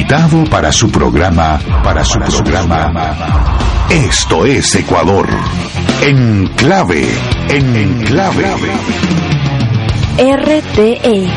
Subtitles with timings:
[0.00, 2.90] Invitado para su programa, para su programa.
[3.90, 5.28] Esto es Ecuador.
[6.00, 7.06] En clave,
[7.50, 8.44] en clave.
[10.16, 11.28] RTE.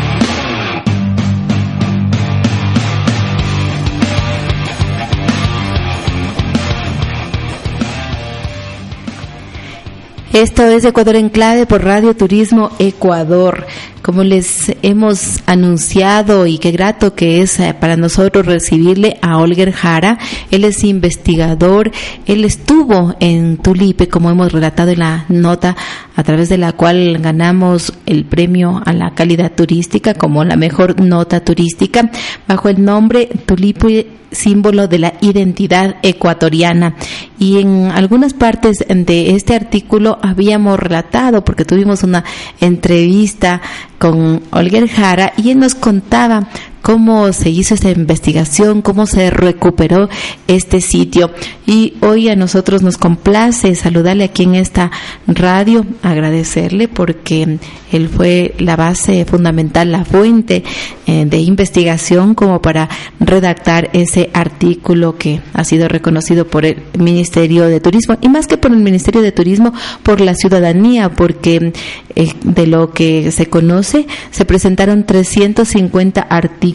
[10.32, 13.68] Esto es Ecuador en clave por Radio Turismo Ecuador.
[14.04, 19.72] Como les hemos anunciado y qué grato que es eh, para nosotros recibirle a Olger
[19.72, 20.20] Jara.
[20.52, 21.90] Él es investigador,
[22.26, 25.78] él estuvo en Tulipe, como hemos relatado en la nota,
[26.18, 31.00] a través de la cual ganamos el premio a la calidad turística como la mejor
[31.00, 32.12] nota turística,
[32.46, 36.96] bajo el nombre Tulipe símbolo de la identidad ecuatoriana.
[37.40, 42.24] Y en algunas partes de este artículo habíamos relatado, porque tuvimos una
[42.60, 43.62] entrevista
[44.04, 46.50] con Olger Jara y él nos contaba
[46.84, 50.10] cómo se hizo esta investigación, cómo se recuperó
[50.48, 51.32] este sitio.
[51.66, 54.92] Y hoy a nosotros nos complace saludarle aquí en esta
[55.26, 57.58] radio, agradecerle porque
[57.92, 60.64] él fue la base fundamental, la fuente
[61.08, 62.90] eh, de investigación como para
[63.22, 68.58] redactar ese artículo que ha sido reconocido por el Ministerio de Turismo y más que
[68.58, 71.72] por el Ministerio de Turismo, por la ciudadanía, porque
[72.16, 76.73] eh, de lo que se conoce se presentaron 350 artículos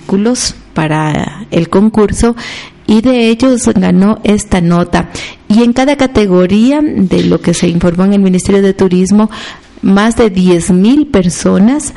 [0.74, 2.36] para el concurso
[2.86, 5.10] y de ellos ganó esta nota.
[5.48, 9.30] Y en cada categoría de lo que se informó en el Ministerio de Turismo,
[9.82, 11.92] más de 10.000 personas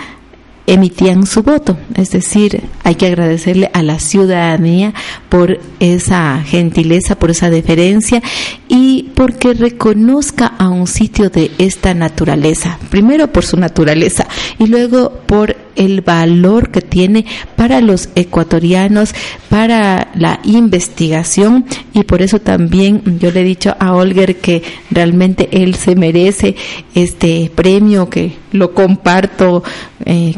[0.68, 1.78] emitían su voto.
[1.96, 4.94] Es decir, hay que agradecerle a la ciudadanía
[5.30, 8.22] por esa gentileza, por esa deferencia
[8.68, 12.78] y porque reconozca a un sitio de esta naturaleza.
[12.90, 14.28] Primero por su naturaleza
[14.60, 17.26] y luego por el valor que tiene
[17.56, 19.14] para los ecuatorianos,
[19.50, 25.50] para la investigación y por eso también yo le he dicho a Olger que realmente
[25.52, 26.56] él se merece
[26.94, 29.64] este premio que lo comparto.
[30.06, 30.36] Eh,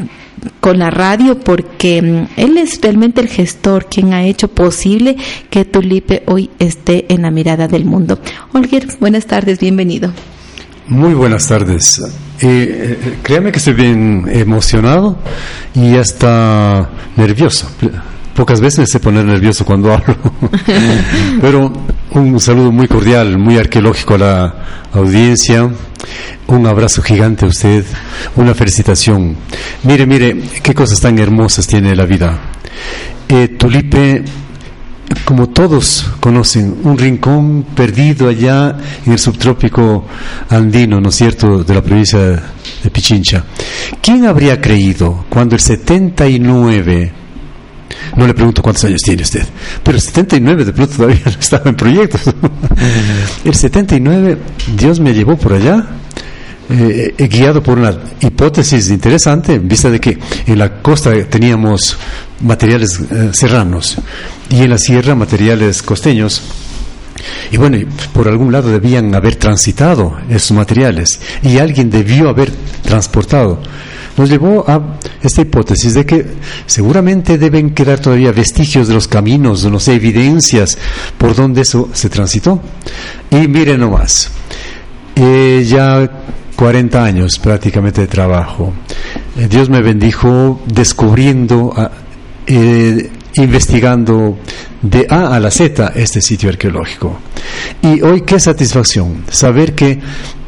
[0.60, 5.16] con la radio porque mm, él es realmente el gestor quien ha hecho posible
[5.50, 8.18] que Tulipe hoy esté en la mirada del mundo.
[8.52, 10.12] Olger, buenas tardes, bienvenido.
[10.86, 11.98] Muy buenas tardes.
[12.40, 15.16] Eh, eh, créame que estoy bien emocionado
[15.74, 17.70] y hasta nervioso.
[18.34, 20.16] Pocas veces me sé poner nervioso cuando hablo,
[21.40, 21.72] pero
[22.14, 24.54] un saludo muy cordial, muy arqueológico a la
[24.92, 25.68] audiencia,
[26.46, 27.84] un abrazo gigante a usted,
[28.36, 29.36] una felicitación.
[29.82, 32.38] Mire, mire, qué cosas tan hermosas tiene la vida.
[33.28, 34.24] Eh, Tulipe
[35.24, 38.76] como todos conocen, un rincón perdido allá
[39.06, 40.06] en el subtrópico
[40.48, 43.44] andino, ¿no es cierto?, de la provincia de Pichincha.
[44.02, 47.12] ¿Quién habría creído cuando el 79,
[48.16, 49.46] no le pregunto cuántos años tiene usted,
[49.82, 52.22] pero el 79 de pronto todavía no estaba en proyectos,
[53.44, 54.38] el 79
[54.76, 55.86] Dios me llevó por allá
[56.70, 61.98] eh, eh, guiado por una hipótesis interesante, en vista de que en la costa teníamos
[62.40, 63.98] materiales eh, serranos
[64.48, 66.40] y en la sierra materiales costeños.
[67.52, 67.76] Y bueno,
[68.14, 72.50] por algún lado debían haber transitado esos materiales y alguien debió haber
[72.82, 73.60] transportado.
[74.16, 76.26] Nos llevó a esta hipótesis de que
[76.66, 80.78] seguramente deben quedar todavía vestigios de los caminos, no sé, evidencias
[81.18, 82.60] por donde eso se transitó.
[83.30, 84.30] Y miren nomás,
[85.16, 86.08] eh, ya
[86.54, 88.72] 40 años prácticamente de trabajo.
[89.36, 91.90] Eh, Dios me bendijo descubriendo, ah,
[92.46, 94.38] eh, investigando
[94.82, 97.18] de A a la Z este sitio arqueológico.
[97.82, 99.98] Y hoy qué satisfacción saber que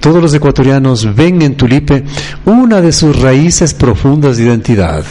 [0.00, 2.04] todos los ecuatorianos ven en Tulipe
[2.44, 5.04] una de sus raíces profundas de identidad.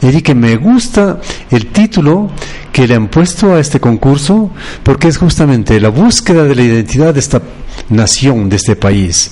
[0.00, 1.20] Y que me gusta
[1.50, 2.30] el título
[2.72, 4.50] que le han puesto a este concurso
[4.82, 7.40] porque es justamente la búsqueda de la identidad de esta
[7.88, 9.30] nación, de este país.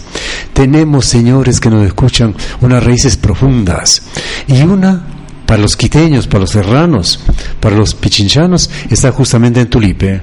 [0.53, 4.03] Tenemos, señores que nos escuchan, unas raíces profundas
[4.47, 5.20] y una
[5.50, 7.19] para los quiteños, para los serranos,
[7.58, 10.20] para los pichinchanos, está justamente en Tulipe,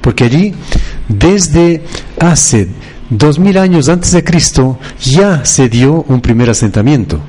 [0.00, 0.54] porque allí,
[1.06, 1.82] desde
[2.18, 2.66] hace
[3.10, 7.20] dos mil años antes de Cristo, ya se dio un primer asentamiento.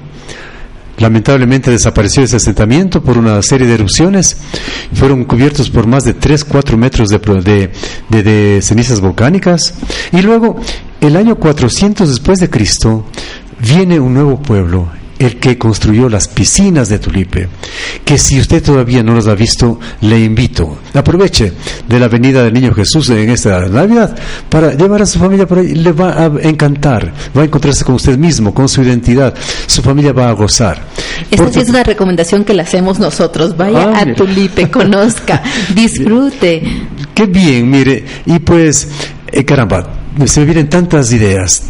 [0.98, 4.38] lamentablemente desapareció ese asentamiento por una serie de erupciones.
[4.94, 7.70] Fueron cubiertos por más de 3, 4 metros de,
[8.08, 9.74] de cenizas volcánicas.
[10.14, 10.58] Y luego,
[11.02, 13.04] el año 400 después de Cristo,
[13.60, 14.88] viene un nuevo pueblo,
[15.22, 17.48] el que construyó las piscinas de Tulipe,
[18.04, 20.80] que si usted todavía no las ha visto, le invito.
[20.96, 21.54] Aproveche
[21.88, 24.18] de la venida del Niño Jesús en esta Navidad
[24.50, 25.76] para llevar a su familia por ahí.
[25.76, 29.36] Le va a encantar, va a encontrarse con usted mismo, con su identidad.
[29.68, 30.82] Su familia va a gozar.
[31.30, 33.56] Esta sí es una recomendación que le hacemos nosotros.
[33.56, 35.44] Vaya ah, a Tulipe, conozca,
[35.76, 36.64] disfrute.
[37.14, 38.04] Qué bien, mire.
[38.26, 38.88] Y pues,
[39.32, 39.88] eh, caramba,
[40.26, 41.64] se me vienen tantas ideas,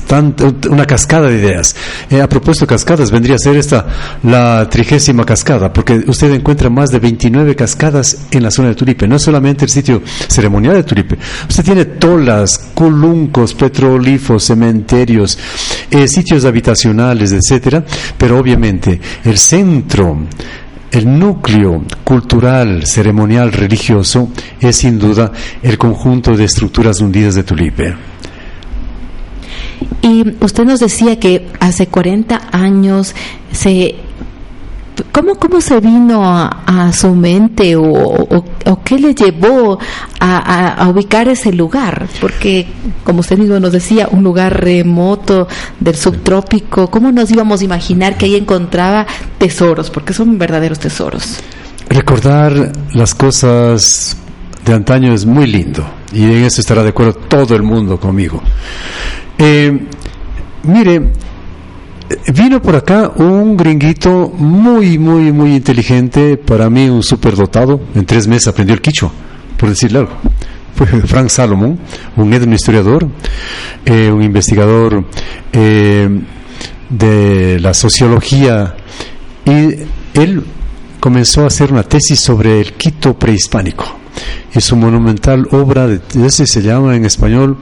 [0.70, 1.76] una cascada de ideas.
[2.10, 3.86] Eh, a propósito cascadas, vendría a ser esta
[4.24, 9.08] la trigésima cascada, porque usted encuentra más de 29 cascadas en la zona de Tulipe.
[9.08, 11.18] No solamente el sitio ceremonial de Tulipe,
[11.48, 15.38] usted tiene tolas, coluncos, petrolíferos, cementerios,
[15.92, 17.84] eh, sitios habitacionales, etcétera,
[18.18, 20.18] pero obviamente el centro
[20.92, 24.30] el núcleo cultural, ceremonial, religioso
[24.60, 25.32] es sin duda
[25.64, 27.96] el conjunto de estructuras hundidas de Tulipe.
[30.02, 33.16] Y usted nos decía que hace 40 años
[33.52, 33.96] se
[35.12, 38.46] ¿Cómo, ¿Cómo se vino a, su mente o,
[38.84, 39.80] qué le llevó
[40.20, 42.08] a, ubicar ese lugar?
[42.20, 42.68] Porque,
[43.04, 45.48] como usted mismo nos decía, un lugar remoto
[45.80, 49.06] del subtrópico, ¿cómo nos íbamos a imaginar que ahí encontraba
[49.38, 49.90] tesoros?
[49.90, 51.40] Porque son verdaderos tesoros.
[51.90, 54.18] Recordar las cosas
[54.66, 58.42] de antaño es muy lindo y en eso estará de acuerdo todo el mundo conmigo.
[59.38, 59.88] Eh,
[60.64, 61.12] mire,
[62.34, 68.28] vino por acá un gringuito muy, muy, muy inteligente, para mí un superdotado, en tres
[68.28, 69.12] meses aprendió el quicho,
[69.58, 70.14] por decirle algo.
[70.76, 71.80] Fue Frank Salomon,
[72.18, 73.08] un etno historiador,
[73.86, 75.06] eh, un investigador
[75.54, 76.10] eh,
[76.90, 78.76] de la sociología,
[79.46, 79.84] y
[80.14, 80.44] él
[81.00, 83.86] comenzó a hacer una tesis sobre el Quito prehispánico.
[84.54, 87.58] Y su monumental obra, de, ese se llama en español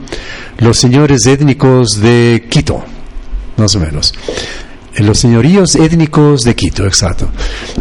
[0.58, 2.84] Los señores étnicos de Quito,
[3.56, 4.12] más o menos.
[4.96, 7.28] Los señoríos étnicos de Quito, exacto.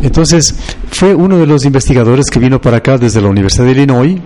[0.01, 0.53] Entonces,
[0.91, 4.17] fue uno de los investigadores que vino para acá desde la Universidad de Illinois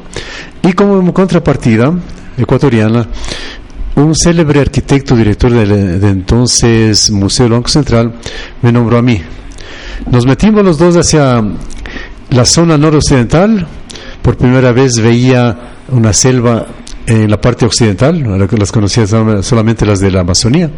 [0.62, 1.94] y como contrapartida
[2.38, 3.07] ecuatoriana,
[3.95, 8.13] un célebre arquitecto, director del de entonces Museo Banco Central,
[8.62, 9.22] me nombró a mí.
[10.12, 11.42] Nos metimos los dos hacia
[12.31, 13.66] la zona noroccidental,
[14.22, 16.68] por primera vez veía una selva
[17.06, 18.24] en la parte occidental,
[18.58, 19.06] las conocía
[19.42, 20.70] solamente las de la Amazonía.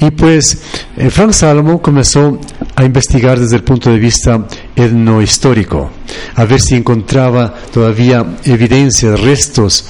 [0.00, 0.62] Y pues
[0.96, 2.40] eh, Frank Salmo comenzó
[2.74, 5.90] a investigar desde el punto de vista etnohistórico,
[6.36, 9.84] a ver si encontraba todavía evidencias, restos,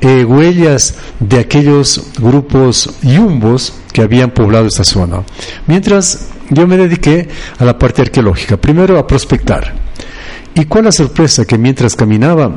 [0.00, 5.24] eh, huellas de aquellos grupos yumbos que habían poblado esta zona.
[5.66, 7.28] Mientras yo me dediqué
[7.58, 9.74] a la parte arqueológica, primero a prospectar
[10.58, 12.50] y cuál la sorpresa que mientras caminaba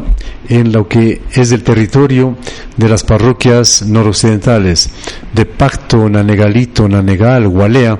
[0.49, 2.35] en lo que es el territorio
[2.75, 4.89] de las parroquias noroccidentales
[5.31, 7.99] de Pacto, Nanegalito, Nanegal, Gualea,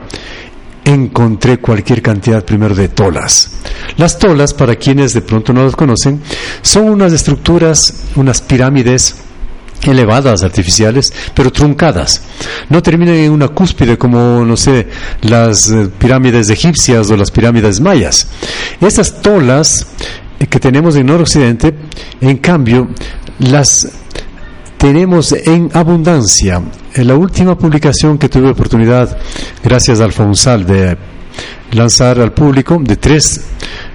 [0.85, 3.51] encontré cualquier cantidad primero de tolas.
[3.97, 6.19] Las tolas, para quienes de pronto no las conocen,
[6.63, 9.17] son unas estructuras, unas pirámides
[9.83, 12.21] elevadas, artificiales, pero truncadas.
[12.69, 14.87] No terminan en una cúspide como, no sé,
[15.21, 18.27] las eh, pirámides egipcias o las pirámides mayas.
[18.81, 19.87] Estas tolas
[20.39, 21.73] eh, que tenemos en noroccidente,
[22.19, 22.89] en cambio,
[23.39, 23.87] las
[24.77, 26.61] tenemos en abundancia.
[26.95, 29.17] En la última publicación que tuve oportunidad,
[29.63, 30.97] gracias al Fonsal, de
[31.71, 33.41] lanzar al público, de tres,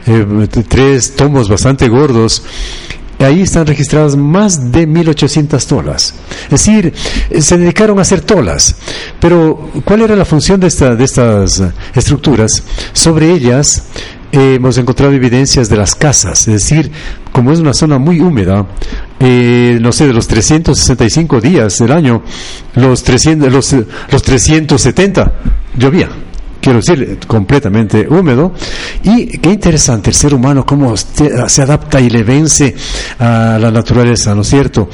[0.07, 2.45] eh, tres tomos bastante gordos,
[3.19, 6.14] Ahí están registradas más de 1800 tolas.
[6.45, 6.93] Es decir,
[7.40, 8.76] se dedicaron a hacer tolas.
[9.19, 11.62] Pero, ¿cuál era la función de estas
[11.95, 12.62] estructuras?
[12.93, 13.85] Sobre ellas
[14.37, 16.47] hemos encontrado evidencias de las casas.
[16.49, 16.90] Es decir,
[17.33, 18.66] como es una zona muy húmeda,
[19.21, 22.23] eh, no sé, de los 365 días del año,
[22.75, 23.75] los, 300, los,
[24.11, 25.33] los 370
[25.76, 26.09] llovía
[26.61, 28.52] quiero decir, completamente húmedo.
[29.05, 32.75] Y qué interesante el ser humano, cómo se adapta y le vence
[33.21, 34.88] a la naturaleza, ¿no es cierto?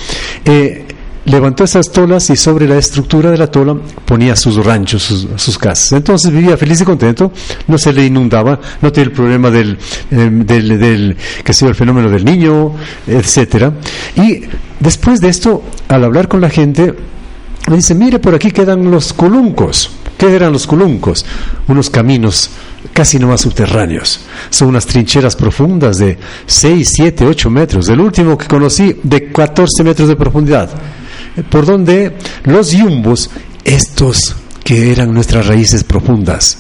[0.45, 0.85] Eh,
[1.25, 5.02] levantó esas tolas y sobre la estructura de la tola ponía sus ranchos,
[5.37, 5.93] sus, casas.
[5.93, 7.33] Entonces vivía feliz y contento,
[7.69, 9.79] no se le inundaba, no tenía el problema del,
[10.11, 12.75] em, del, del que sea el fenómeno del niño,
[13.07, 13.73] etcétera.
[14.17, 14.43] Y
[14.81, 16.95] después de esto, al hablar con la gente,
[17.69, 19.91] me dice, mire, por aquí quedan los coluncos.
[20.19, 21.25] ¿Qué eran los coluncos?
[21.69, 22.50] Unos caminos
[22.93, 24.21] casi no más subterráneos.
[24.50, 27.88] Son unas trincheras profundas de 6, 7, 8 metros.
[27.88, 30.71] El último que conocí de 14 metros de profundidad.
[31.51, 33.31] Por donde los yumbos,
[33.65, 36.59] estos que eran nuestras raíces profundas,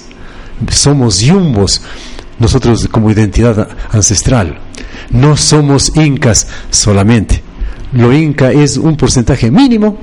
[0.70, 1.82] somos yumbos,
[2.38, 4.58] nosotros como identidad ancestral.
[5.10, 7.41] No somos incas solamente.
[7.92, 9.98] Lo inca es un porcentaje mínimo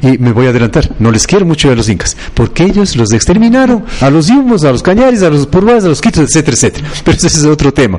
[0.00, 3.12] y me voy a adelantar, no les quiero mucho a los incas, porque ellos los
[3.12, 6.88] exterminaron, a los yumbos, a los cañares, a los purvas, a los quitos, etcétera, etcétera.
[7.04, 7.98] Pero ese es otro tema.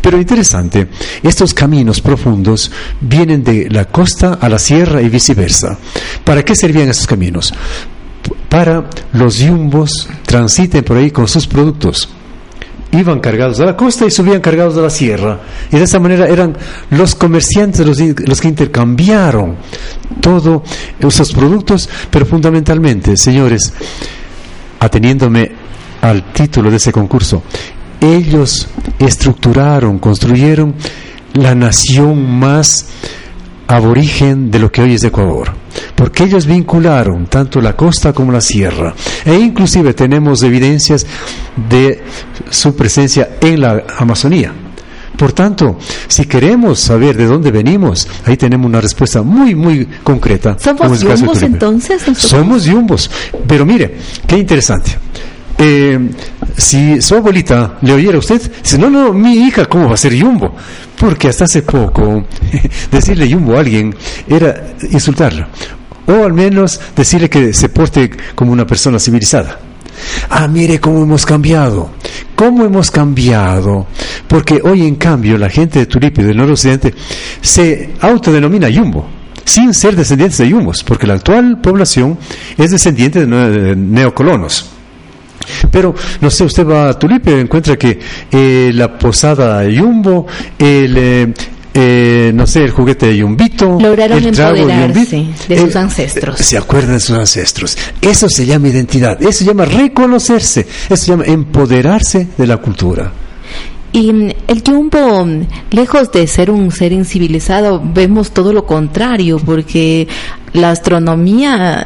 [0.00, 0.88] Pero interesante,
[1.22, 2.70] estos caminos profundos
[3.00, 5.78] vienen de la costa a la sierra y viceversa.
[6.24, 7.52] ¿Para qué servían esos caminos?
[8.48, 12.08] Para los yumbos transiten por ahí con sus productos
[12.98, 15.40] iban cargados a la costa y subían cargados a la sierra.
[15.70, 16.56] Y de esa manera eran
[16.90, 19.56] los comerciantes los, los que intercambiaron
[20.20, 20.62] todos
[20.98, 23.72] esos productos, pero fundamentalmente, señores,
[24.80, 25.50] ateniéndome
[26.02, 27.42] al título de ese concurso,
[28.00, 30.74] ellos estructuraron, construyeron
[31.34, 32.86] la nación más
[33.76, 35.52] aborigen de lo que hoy es Ecuador,
[35.94, 41.06] porque ellos vincularon tanto la costa como la sierra, e inclusive tenemos evidencias
[41.68, 42.02] de
[42.50, 44.52] su presencia en la Amazonía.
[45.16, 45.78] Por tanto,
[46.08, 50.56] si queremos saber de dónde venimos, ahí tenemos una respuesta muy, muy concreta.
[50.58, 52.02] ¿Somos yumbos entonces?
[52.16, 53.08] Somos yumbos.
[53.46, 54.98] Pero mire, qué interesante.
[55.58, 56.10] Eh,
[56.56, 59.98] si su abuelita le oyera a usted, dice, no, no, mi hija, ¿cómo va a
[59.98, 60.54] ser yumbo?
[60.98, 62.26] Porque hasta hace poco
[62.90, 63.94] decirle yumbo a alguien
[64.28, 65.46] era insultarlo.
[66.06, 69.58] O al menos decirle que se porte como una persona civilizada.
[70.28, 71.90] Ah, mire cómo hemos cambiado.
[72.34, 73.86] ¿Cómo hemos cambiado?
[74.26, 76.94] Porque hoy, en cambio, la gente de Tulipe, del noroccidente,
[77.40, 79.08] se autodenomina yumbo
[79.44, 82.18] sin ser descendientes de yumbos, porque la actual población
[82.56, 84.73] es descendiente de neocolonos.
[85.70, 87.98] Pero, no sé, usted va a Tulipe y encuentra que
[88.30, 90.26] eh, la posada Yumbo,
[90.58, 91.34] el, eh,
[91.76, 96.38] eh, no sé, el juguete de Yumbito, lograron empoderarse de, sus ancestros.
[96.38, 97.76] Se acuerdan de sus ancestros.
[98.00, 103.12] Eso se llama identidad, eso se llama reconocerse, eso se llama empoderarse de la cultura.
[103.90, 105.26] Y mm, el Yumbo,
[105.72, 110.06] lejos de ser un ser incivilizado, vemos todo lo contrario, porque
[110.52, 111.84] la astronomía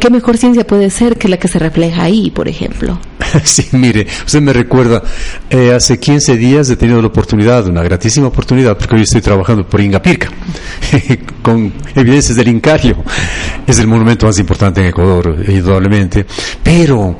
[0.00, 2.98] ¿qué mejor ciencia puede ser que la que se refleja ahí, por ejemplo?
[3.44, 5.02] Sí, mire, usted me recuerda,
[5.50, 9.66] eh, hace 15 días he tenido la oportunidad, una gratísima oportunidad, porque hoy estoy trabajando
[9.66, 10.28] por Ingapirca,
[11.42, 13.02] con evidencias del Incario.
[13.66, 16.26] Es el monumento más importante en Ecuador, indudablemente.
[16.62, 17.18] Pero,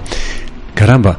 [0.72, 1.18] caramba,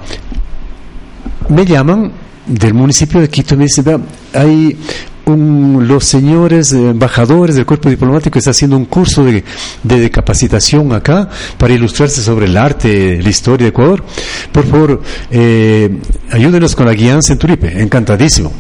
[1.49, 2.11] me llaman
[2.45, 4.77] del municipio de Quito me dicen, hay
[5.25, 9.43] los señores embajadores del cuerpo diplomático están haciendo un curso de,
[9.83, 14.03] de, capacitación acá para ilustrarse sobre el arte, la historia de Ecuador.
[14.51, 15.01] Por favor,
[15.31, 15.99] eh,
[16.31, 17.81] ayúdenos con la guianza en Turipe.
[17.81, 18.51] Encantadísimo.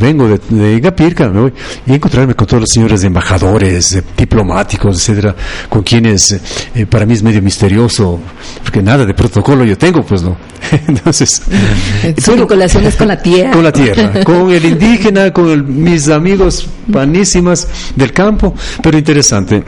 [0.00, 1.52] Vengo de, de Igapirca, me voy
[1.86, 5.34] y encontrarme con todos los señores embajadores, eh, diplomáticos, etcétera,
[5.68, 6.32] con quienes
[6.74, 8.18] eh, para mí es medio misterioso,
[8.62, 10.36] porque nada de protocolo yo tengo, pues no.
[10.88, 11.42] Entonces,
[12.18, 13.52] su vinculación es con la tierra.
[13.52, 19.62] Con la tierra, con el indígena, con el, mis amigos panísimas del campo, pero interesante.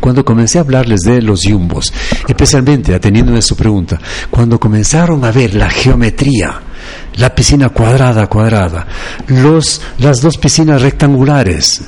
[0.00, 1.92] Cuando comencé a hablarles de los yumbos,
[2.26, 6.60] especialmente atendiendo a su pregunta, cuando comenzaron a ver la geometría,
[7.16, 8.86] la piscina cuadrada cuadrada,
[9.28, 11.82] los, las dos piscinas rectangulares,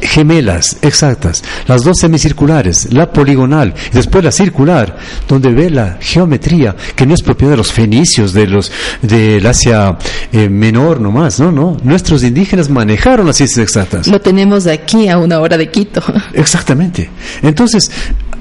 [0.00, 4.96] gemelas, exactas, las dos semicirculares, la poligonal y después la circular,
[5.28, 8.70] donde ve la geometría que no es propiedad de los fenicios, de los
[9.02, 9.96] del Asia
[10.32, 14.06] eh, menor nomás, no, no, nuestros indígenas manejaron las ciencias exactas.
[14.06, 16.02] Lo tenemos aquí a una hora de Quito.
[16.34, 17.10] Exactamente.
[17.42, 17.90] Entonces,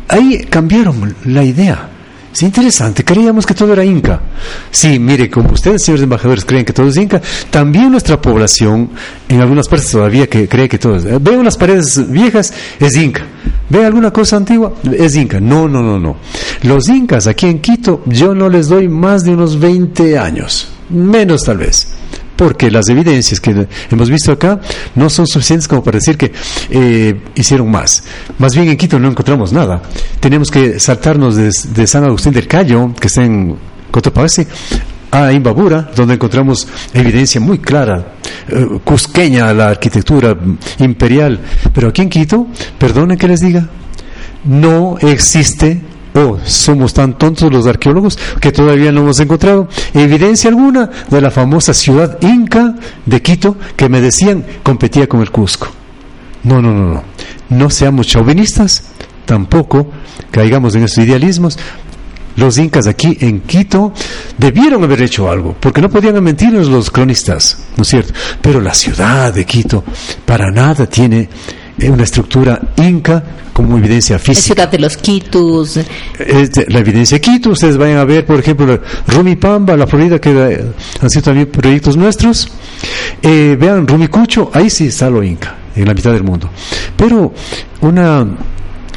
[0.07, 1.89] ahí cambiaron la idea.
[2.35, 4.19] Es interesante, creíamos que todo era inca.
[4.69, 8.89] Sí, mire, como ustedes, señores embajadores, creen que todo es inca, también nuestra población,
[9.29, 11.05] en algunas partes todavía que cree que todo es.
[11.23, 13.21] Ve unas paredes viejas, es inca.
[13.69, 15.39] Ve alguna cosa antigua, es inca.
[15.39, 16.17] No, no, no, no.
[16.63, 21.43] Los incas aquí en Quito, yo no les doy más de unos 20 años, menos
[21.43, 21.87] tal vez
[22.35, 24.59] porque las evidencias que hemos visto acá
[24.95, 26.31] no son suficientes como para decir que
[26.69, 28.03] eh, hicieron más.
[28.37, 29.81] Más bien en Quito no encontramos nada.
[30.19, 33.55] Tenemos que saltarnos de, San Agustín del Cayo, que está en
[33.91, 34.45] Cotopaxi,
[35.11, 38.15] a Imbabura, donde encontramos evidencia muy clara,
[38.49, 40.35] eh, cusqueña la arquitectura
[40.79, 41.39] imperial.
[41.73, 43.67] Pero aquí en Quito, perdonen que les diga,
[44.43, 45.81] no existe
[46.15, 51.31] oh, somos tan tontos los arqueólogos que todavía no hemos encontrado evidencia alguna de la
[51.31, 55.67] famosa ciudad inca de Quito que me decían competía con el Cusco.
[56.43, 57.03] No, no, no, no.
[57.49, 58.83] No seamos chauvinistas,
[59.25, 59.89] tampoco
[60.31, 61.57] caigamos en esos idealismos.
[62.37, 63.93] Los incas aquí en Quito
[64.37, 68.13] debieron haber hecho algo, porque no podían mentirnos los cronistas, ¿no es cierto?
[68.41, 69.83] Pero la ciudad de Quito
[70.25, 71.29] para nada tiene
[71.83, 74.41] una estructura inca como evidencia La física.
[74.55, 75.79] ciudad de los Quitus.
[76.67, 80.29] La evidencia Quito, ustedes vayan a ver, por ejemplo, Rumipamba, la Florida, que
[81.01, 82.49] han sido también proyectos nuestros.
[83.21, 86.49] Eh, vean Rumicucho, ahí sí está lo Inca, en la mitad del mundo.
[86.97, 87.33] Pero
[87.81, 88.25] una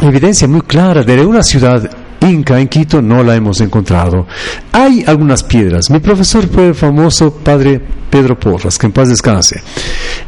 [0.02, 1.88] evidencia muy clara de una ciudad
[2.20, 4.26] Inca en Quito no la hemos encontrado.
[4.72, 5.90] Hay algunas piedras.
[5.90, 9.62] Mi profesor fue el famoso padre Pedro Porras, que en paz descanse.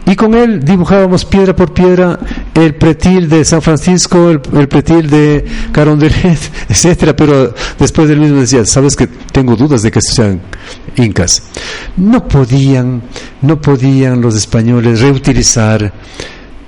[0.06, 2.18] Y con él dibujábamos piedra por piedra
[2.54, 7.16] el pretil de San Francisco, el, pretil de Carondelet, etcétera.
[7.16, 10.40] Pero después él mismo decía, sabes que tengo dudas de que sean
[10.96, 11.42] incas.
[11.96, 13.02] No podían,
[13.42, 15.92] no podían los españoles reutilizar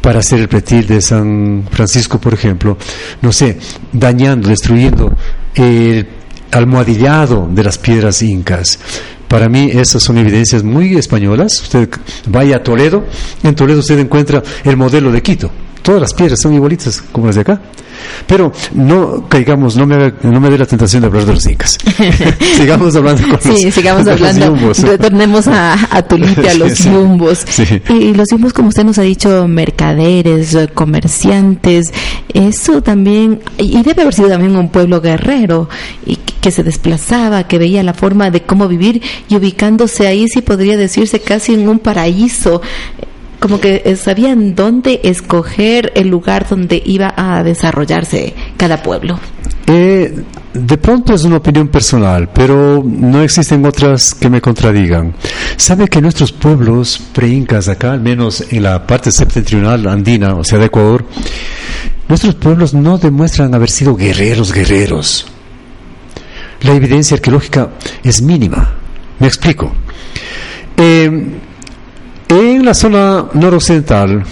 [0.02, 2.76] para hacer el pretil de San Francisco, por ejemplo,
[3.22, 3.56] no sé,
[3.92, 5.16] dañando, destruyendo
[5.54, 6.06] el
[6.50, 8.78] almohadillado de las piedras incas.
[9.28, 11.62] Para mí esas son evidencias muy españolas.
[11.62, 11.88] Usted
[12.26, 13.06] vaya a Toledo,
[13.42, 15.50] en Toledo usted encuentra el modelo de Quito.
[15.82, 17.60] Todas las piedras son igualitas como las de acá.
[18.26, 21.46] Pero no caigamos, no me, haga- no me dé la tentación de hablar de los
[21.46, 21.76] incas.
[22.56, 24.46] sigamos hablando con Sí, los, sigamos de los hablando.
[24.56, 24.78] yumbos.
[24.80, 26.90] Retornemos a, a Tulite, a los Sí, sí.
[26.90, 27.44] yumbos.
[27.48, 27.82] Sí.
[27.90, 31.92] Y los yumbos, como usted nos ha dicho, mercaderes, comerciantes,
[32.32, 35.68] eso también, y debe haber sido también un pueblo guerrero,
[36.06, 40.42] y que se desplazaba, que veía la forma de cómo vivir, y ubicándose ahí, sí
[40.42, 42.62] podría decirse casi en un paraíso.
[43.42, 49.18] Como que eh, sabían dónde escoger el lugar donde iba a desarrollarse cada pueblo.
[49.66, 50.14] Eh,
[50.54, 55.16] de pronto es una opinión personal, pero no existen otras que me contradigan.
[55.56, 60.60] Sabe que nuestros pueblos pre-incas acá, al menos en la parte septentrional andina, o sea,
[60.60, 61.04] de Ecuador,
[62.08, 65.26] nuestros pueblos no demuestran haber sido guerreros, guerreros.
[66.60, 67.70] La evidencia arqueológica
[68.04, 68.72] es mínima.
[69.18, 69.72] Me explico.
[70.76, 71.40] Eh,
[72.32, 74.22] en la zona noroccidental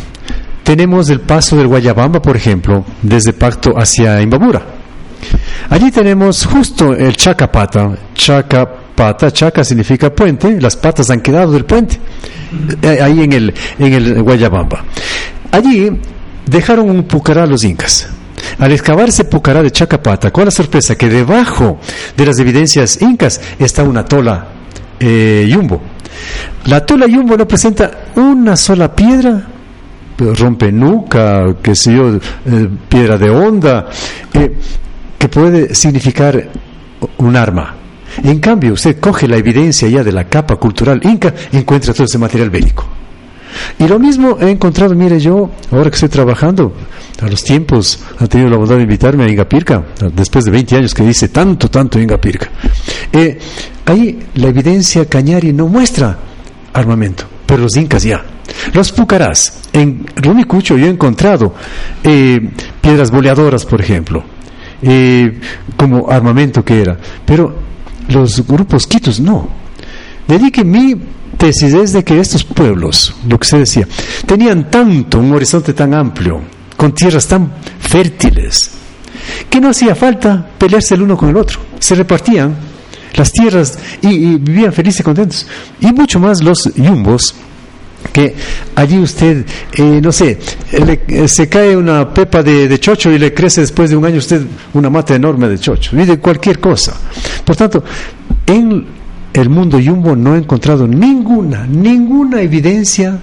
[0.62, 4.62] tenemos el paso del Guayabamba, por ejemplo, desde Pacto hacia Imbabura.
[5.68, 7.96] Allí tenemos justo el Chacapata.
[8.14, 11.98] Chacapata, Chaca significa puente, las patas han quedado del puente,
[12.82, 14.84] eh, ahí en el, en el Guayabamba.
[15.52, 15.90] Allí
[16.46, 18.08] dejaron un pucará a los incas.
[18.58, 21.78] Al excavar ese pucará de Chacapata, con la sorpresa que debajo
[22.16, 24.46] de las evidencias incas está una tola
[24.98, 25.80] eh, yumbo.
[26.66, 29.42] La tola yumbo no presenta una sola piedra,
[30.18, 33.88] rompe nuca, qué sé yo, eh, piedra de onda,
[34.34, 34.56] eh,
[35.18, 36.48] que puede significar
[37.18, 37.76] un arma.
[38.22, 42.18] En cambio, usted coge la evidencia ya de la capa cultural inca, encuentra todo ese
[42.18, 42.99] material bélico.
[43.78, 46.72] Y lo mismo he encontrado, mire, yo, ahora que estoy trabajando,
[47.20, 49.84] a los tiempos, ha tenido la bondad de invitarme a Ingapirca,
[50.14, 52.50] después de 20 años que dice tanto, tanto Ingapirca.
[53.12, 53.38] Eh,
[53.86, 56.18] ahí la evidencia cañari no muestra
[56.72, 58.24] armamento, pero los incas ya.
[58.72, 61.54] Los pucarás, en Rumicucho yo he encontrado
[62.02, 62.40] eh,
[62.80, 64.24] piedras boleadoras, por ejemplo,
[64.82, 65.40] eh,
[65.76, 67.54] como armamento que era, pero
[68.08, 69.48] los grupos quitos no.
[70.26, 70.94] Dedique mi
[71.40, 73.88] tesis es de que estos pueblos, lo que se decía,
[74.26, 76.42] tenían tanto, un horizonte tan amplio,
[76.76, 77.50] con tierras tan
[77.80, 78.70] fértiles,
[79.48, 81.58] que no hacía falta pelearse el uno con el otro.
[81.78, 82.54] Se repartían
[83.14, 85.46] las tierras y, vivían felices y contentos.
[85.80, 87.34] Y mucho más los yumbos,
[88.12, 88.34] que
[88.74, 90.38] allí usted, eh, no sé,
[90.72, 94.18] eh, se cae una pepa de, de chocho y le crece después de un año
[94.18, 94.42] usted
[94.74, 96.94] una mata enorme de chocho, y de cualquier cosa.
[97.46, 97.82] Por tanto,
[98.46, 98.99] en
[99.34, 103.18] el mundo yumbo no he encontrado ninguna, ninguna evidencia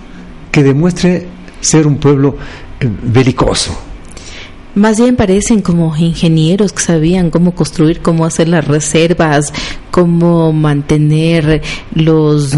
[0.52, 1.28] que demuestre
[1.60, 2.36] ser un pueblo
[2.80, 3.78] eh, belicoso.
[4.78, 9.52] Más bien parecen como ingenieros que sabían cómo construir, cómo hacer las reservas,
[9.90, 11.64] cómo mantener
[11.96, 12.56] los,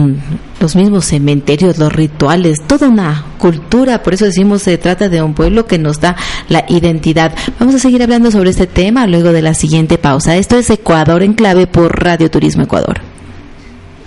[0.59, 4.03] los mismos cementerios, los rituales, toda una cultura.
[4.03, 6.17] Por eso decimos se trata de un pueblo que nos da
[6.49, 7.33] la identidad.
[7.57, 10.35] Vamos a seguir hablando sobre este tema luego de la siguiente pausa.
[10.35, 13.08] Esto es Ecuador en clave por Radio Turismo Ecuador.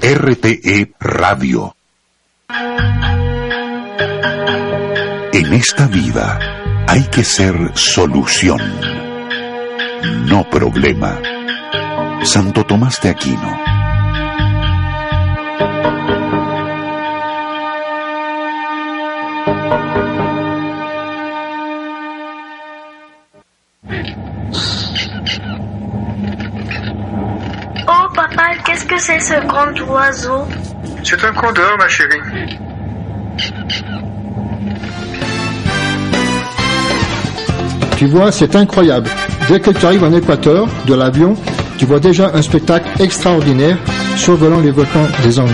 [0.04, 1.76] RTE Radio.
[5.32, 6.40] En esta vida
[6.88, 8.60] hay que ser solución,
[10.26, 11.20] no problema.
[12.24, 13.71] Santo Tomás de Aquino.
[28.86, 30.46] Qu'est-ce que c'est ce grand oiseau
[31.02, 32.58] C'est un condor, ma chérie.
[37.96, 39.08] Tu vois, c'est incroyable.
[39.48, 41.34] Dès que tu arrives en Équateur, de l'avion,
[41.78, 43.76] tu vois déjà un spectacle extraordinaire
[44.16, 45.50] survolant les volcans des Andes.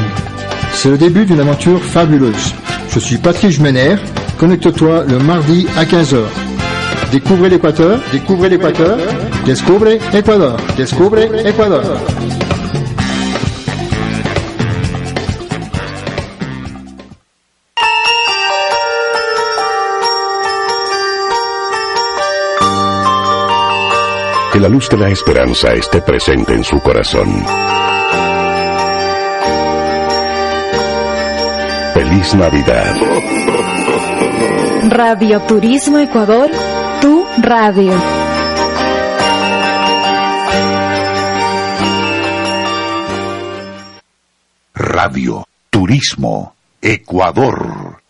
[0.73, 2.55] C'est le début d'une aventure fabuleuse.
[2.91, 3.97] Je suis Patrice Mener
[4.39, 6.19] connecte-toi le mardi à 15h.
[7.11, 8.99] Découvrez l'Équateur, découvrez l'Équateur,
[9.45, 11.83] découvrez Équateur, découvrez Équateur.
[24.59, 27.29] Que la luz de la esperanza esté presente en su corazón.
[31.95, 32.97] Feliz Navidad.
[34.89, 36.51] Radio Turismo Ecuador,
[37.01, 37.93] tu radio.
[44.75, 48.03] Radio Turismo Ecuador.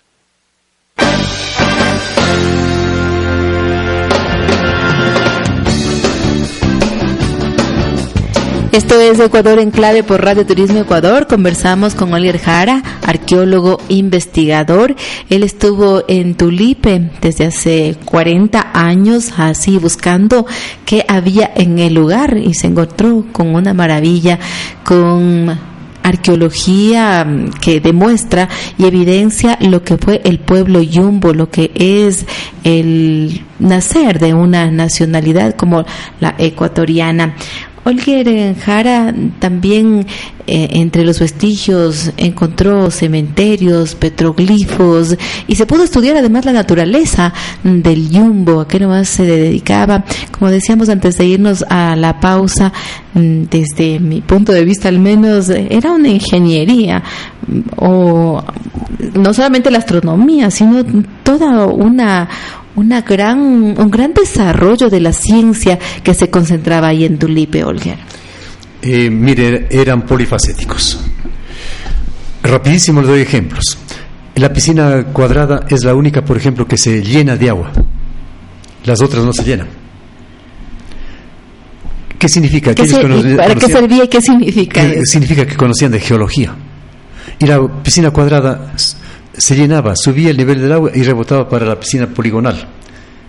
[8.70, 11.26] Esto es Ecuador en clave por Radio Turismo Ecuador.
[11.26, 14.94] Conversamos con Oliver Jara, arqueólogo investigador.
[15.30, 20.44] Él estuvo en Tulipe desde hace 40 años, así buscando
[20.84, 24.38] qué había en el lugar y se encontró con una maravilla,
[24.84, 25.58] con
[26.02, 32.26] arqueología mm, que demuestra y evidencia lo que fue el pueblo yumbo, lo que es
[32.64, 35.84] el nacer de una nacionalidad como
[36.20, 37.34] la ecuatoriana.
[37.88, 40.06] Olger Jara también
[40.46, 48.10] eh, entre los vestigios encontró cementerios, petroglifos y se pudo estudiar además la naturaleza del
[48.10, 50.04] yumbo, a qué nomás se dedicaba.
[50.30, 52.72] Como decíamos antes de irnos a la pausa,
[53.14, 57.02] mm, desde mi punto de vista al menos, era una ingeniería
[57.46, 58.44] mm, o
[59.14, 60.84] no solamente la astronomía, sino
[61.22, 62.28] toda una
[62.78, 67.98] una gran, un gran desarrollo de la ciencia que se concentraba ahí en Tulipe, Olger.
[68.80, 71.00] Eh, mire, eran polifacéticos.
[72.42, 73.76] Rapidísimo le doy ejemplos.
[74.36, 77.72] La piscina cuadrada es la única, por ejemplo, que se llena de agua.
[78.84, 79.66] Las otras no se llenan.
[82.16, 82.74] ¿Qué significa?
[82.74, 83.00] ¿Qué se,
[83.36, 84.80] ¿Para qué servía y qué significa?
[84.80, 86.54] ¿Qué significa que conocían de geología.
[87.40, 88.72] Y la piscina cuadrada
[89.38, 92.68] se llenaba, subía el nivel del agua y rebotaba para la piscina poligonal.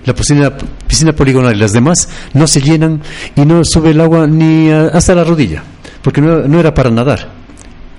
[0.05, 3.01] La piscina, poligonal y las demás no se llenan
[3.35, 5.61] y no sube el agua ni hasta la rodilla,
[6.01, 7.29] porque no, no era para nadar,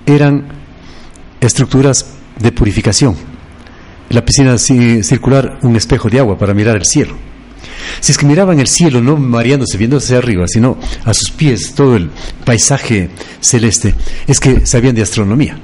[0.05, 0.47] eran
[1.39, 2.05] estructuras
[2.39, 3.15] de purificación.
[4.09, 7.15] La piscina circular, un espejo de agua para mirar el cielo.
[7.99, 11.73] Si es que miraban el cielo, no mareándose, viendo hacia arriba, sino a sus pies
[11.75, 12.09] todo el
[12.43, 13.95] paisaje celeste,
[14.27, 15.57] es que sabían de astronomía,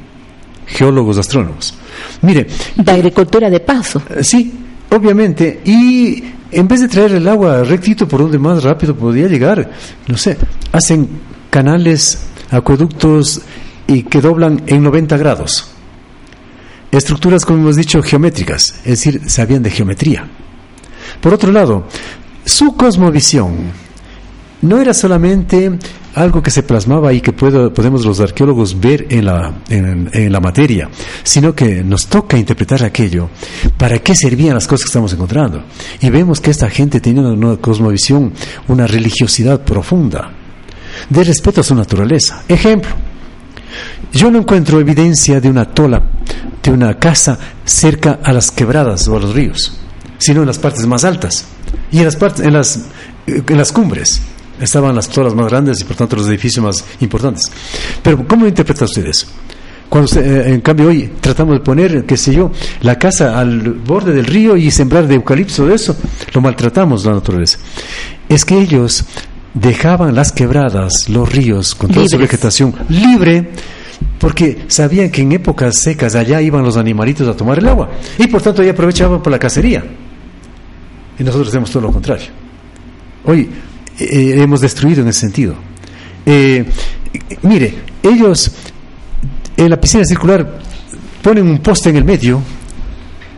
[0.68, 1.74] geólogos, astrónomos.
[2.22, 2.48] Mire.
[2.76, 4.02] De agricultura de paso.
[4.10, 4.54] Eh, sí,
[4.90, 5.62] obviamente.
[5.66, 9.72] Y en vez de traer el agua rectito por donde más rápido podía llegar,
[10.08, 10.38] no sé,
[10.72, 11.08] hacen
[11.50, 12.20] canales,
[12.52, 13.42] acueductos
[13.88, 15.72] y que doblan en 90 grados.
[16.92, 20.28] Estructuras, como hemos dicho, geométricas, es decir, sabían de geometría.
[21.20, 21.88] Por otro lado,
[22.46, 23.87] su cosmovisión
[24.62, 25.78] no era solamente
[26.16, 30.90] algo que se plasmaba y que podemos los arqueólogos ver en la, en, la materia,
[31.24, 33.30] sino que nos toca interpretar aquello,
[33.78, 35.64] para qué servían las cosas que estamos encontrando.
[36.02, 38.34] Y vemos que esta gente tenía una cosmovisión,
[38.68, 40.32] una religiosidad profunda,
[41.10, 42.44] de respeto a su naturaleza.
[42.48, 42.90] Ejemplo,
[44.12, 46.02] yo no encuentro evidencia de una tola,
[46.64, 49.78] de una casa cerca a las quebradas o a los ríos,
[50.18, 51.46] sino en las partes más altas
[51.92, 52.86] y en las, partes, en las,
[53.28, 54.20] en las cumbres
[54.60, 57.52] estaban las tolas más grandes y por tanto los edificios más importantes.
[58.02, 59.28] Pero ¿cómo interpretan ustedes?
[59.90, 64.14] Cuando eh, en cambio hoy tratamos de poner, qué sé yo, la casa al borde
[64.14, 65.96] del río y sembrar de eucalipto de eso,
[66.34, 67.60] lo maltratamos la naturaleza.
[68.28, 69.06] Es que ellos
[69.54, 73.50] dejaban las quebradas, los ríos, con toda su vegetación libre,
[74.20, 78.28] porque sabían que en épocas secas allá iban los animalitos a tomar el agua y
[78.28, 79.84] por tanto ahí aprovechaban por la cacería.
[81.18, 82.28] Y nosotros hacemos todo lo contrario.
[83.26, 83.50] Hoy
[84.00, 85.56] eh, hemos destruido en ese sentido.
[86.26, 86.66] Eh,
[87.44, 88.52] mire, ellos
[89.56, 90.60] en la piscina circular
[91.22, 92.42] ponen un poste en el medio,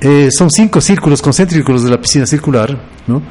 [0.01, 3.21] eh, son cinco círculos concéntricos de la piscina circular, ¿no?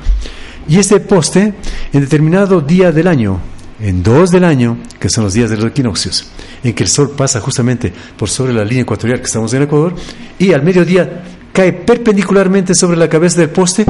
[0.69, 1.55] y este poste
[1.93, 3.41] en determinado día del año,
[3.81, 6.31] en dos del año, que son los días de los equinoccios,
[6.63, 9.95] en que el sol pasa justamente por sobre la línea ecuatorial que estamos en Ecuador,
[10.39, 13.87] y al mediodía cae perpendicularmente sobre la cabeza del poste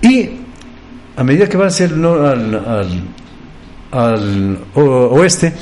[0.00, 0.43] y
[1.16, 3.04] a medida que va hacia el, al,
[3.92, 5.52] al, oeste,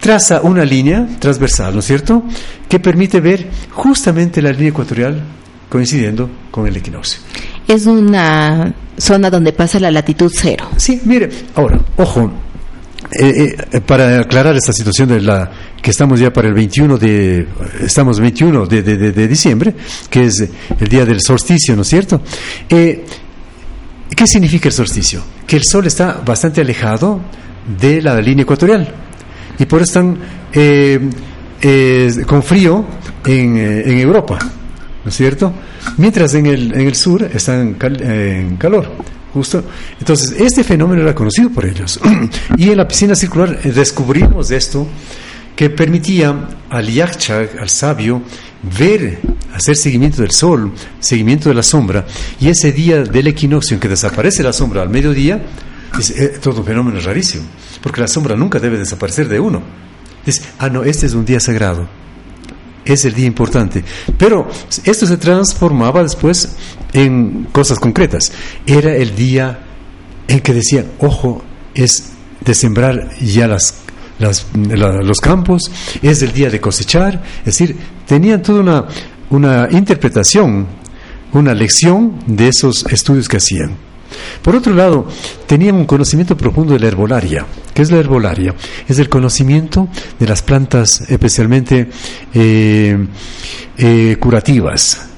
[0.00, 2.22] traza una línea transversal, ¿no es cierto?,
[2.68, 5.22] que permite ver justamente la línea ecuatorial
[5.68, 7.20] coincidiendo con el equinoccio.
[7.66, 10.68] Es una zona donde pasa la latitud cero.
[10.76, 12.30] Sí, mire, ahora, ojo,
[13.18, 17.46] eh, eh, para aclarar esta situación de la que estamos ya para el 21 de,
[17.80, 19.74] estamos 21 de, de, de, de diciembre,
[20.08, 20.48] que es
[20.80, 22.22] el día del solsticio, ¿no es cierto?
[22.68, 23.04] Eh,
[24.14, 25.22] ¿Qué significa el solsticio?
[25.46, 27.20] Que el sol está bastante alejado
[27.78, 28.92] de la línea ecuatorial
[29.58, 30.18] y por eso están
[30.52, 31.00] eh,
[31.60, 32.84] eh, con frío
[33.24, 34.38] en, eh, en, Europa,
[35.04, 35.52] ¿no es cierto?
[35.96, 39.14] Mientras en el, en el sur están en calor.
[39.32, 39.64] Justo.
[39.98, 41.98] Entonces, este fenómeno era conocido por ellos.
[42.56, 44.86] y en la piscina circular descubrimos esto
[45.56, 48.22] que permitía al Yachag, al sabio,
[48.78, 49.18] ver,
[49.54, 52.04] hacer seguimiento del sol, seguimiento de la sombra,
[52.40, 55.42] y ese día del equinoccio en que desaparece la sombra al mediodía,
[55.98, 57.44] es eh, todo un fenómeno rarísimo,
[57.80, 59.62] porque la sombra nunca debe desaparecer de uno.
[60.26, 61.86] Es, ah, no, este es un día sagrado,
[62.84, 63.84] es el día importante.
[64.18, 64.48] Pero
[64.84, 66.56] esto se transformaba después
[66.92, 68.32] en cosas concretas.
[68.66, 69.60] Era el día
[70.26, 73.46] en que decían, ojo, es de sembrar ya
[74.18, 75.70] los campos,
[76.02, 78.86] es el día de cosechar, es decir, tenían toda una,
[79.30, 80.66] una interpretación,
[81.32, 83.76] una lección de esos estudios que hacían.
[84.42, 85.06] Por otro lado,
[85.46, 87.46] tenían un conocimiento profundo de la herbolaria.
[87.72, 88.54] ¿Qué es la herbolaria?
[88.88, 91.88] Es el conocimiento de las plantas especialmente
[92.32, 93.06] eh,
[93.76, 95.08] eh, curativas.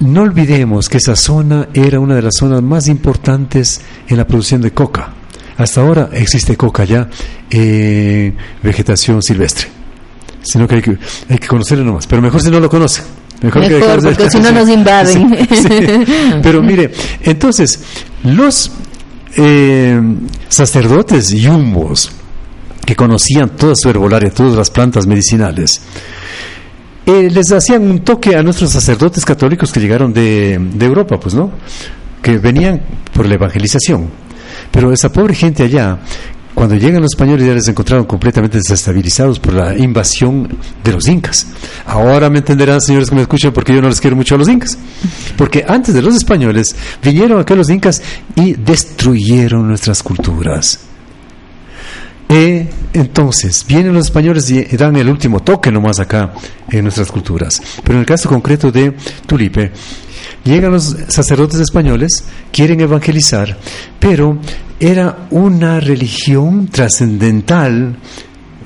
[0.00, 4.60] No olvidemos que esa zona era una de las zonas más importantes en la producción
[4.60, 5.12] de coca.
[5.56, 7.08] Hasta ahora existe coca ya,
[7.50, 9.68] eh, vegetación silvestre.
[10.44, 13.02] Sino que hay, que hay que conocerlo nomás, pero mejor si no lo conoce.
[13.42, 15.36] Mejor, mejor que porque si no nos invaden.
[15.50, 15.68] Sí, sí.
[16.42, 16.90] Pero mire,
[17.22, 17.78] entonces,
[18.22, 18.70] los
[19.36, 20.00] eh,
[20.48, 22.10] sacerdotes yumbos
[22.86, 25.80] que conocían toda su herbolaria, todas las plantas medicinales,
[27.06, 31.34] eh, les hacían un toque a nuestros sacerdotes católicos que llegaron de, de Europa, pues,
[31.34, 31.50] ¿no?
[32.22, 32.80] Que venían
[33.12, 34.08] por la evangelización.
[34.70, 35.98] Pero esa pobre gente allá,
[36.54, 40.48] cuando llegan los españoles ya les encontraron completamente desestabilizados por la invasión
[40.82, 41.48] de los incas.
[41.84, 44.48] Ahora me entenderán, señores que me escuchan, porque yo no les quiero mucho a los
[44.48, 44.78] incas.
[45.36, 48.02] Porque antes de los españoles vinieron acá los incas
[48.36, 50.80] y destruyeron nuestras culturas.
[52.28, 56.32] E entonces, vienen los españoles y dan el último toque nomás acá
[56.70, 57.60] en nuestras culturas.
[57.82, 58.94] Pero en el caso concreto de
[59.26, 59.72] Tulipe,
[60.44, 63.56] Llegan los sacerdotes españoles, quieren evangelizar,
[63.98, 64.38] pero
[64.78, 67.96] era una religión trascendental.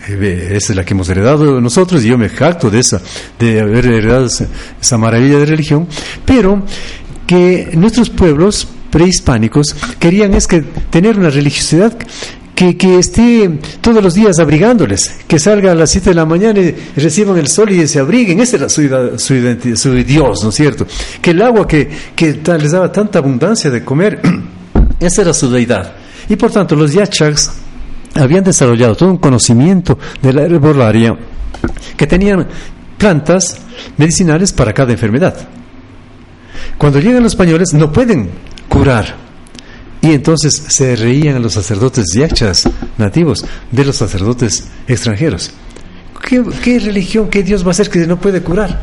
[0.08, 3.00] Eh, esa es la que hemos heredado nosotros y yo me jacto de esa,
[3.38, 5.86] de haber heredado esa, maravilla de religión,
[6.24, 6.64] pero
[7.26, 11.96] que nuestros pueblos prehispánicos querían es que tener una religiosidad
[12.58, 13.48] que, esté
[13.80, 17.46] todos los días abrigándoles, que salga a las 7 de la mañana y reciban el
[17.46, 18.82] sol y se abriguen, ese era su,
[19.16, 20.84] su, su Dios, ¿no es cierto?
[21.22, 24.20] Que el agua que, les daba tanta abundancia de comer,
[25.00, 25.94] esa era su deidad.
[26.28, 27.52] Y por tanto los yachags
[28.16, 31.16] habían desarrollado todo un conocimiento de la herbolaria
[31.96, 32.44] que tenían
[32.98, 33.56] plantas
[33.96, 35.36] medicinales para cada enfermedad.
[36.76, 38.30] Cuando llegan los españoles no pueden
[38.68, 39.27] curar
[40.00, 45.50] y entonces se reían los sacerdotes yachas nativos de los sacerdotes extranjeros.
[46.22, 48.82] ¿Qué, ¿Qué, religión, qué Dios va a ser que no puede curar?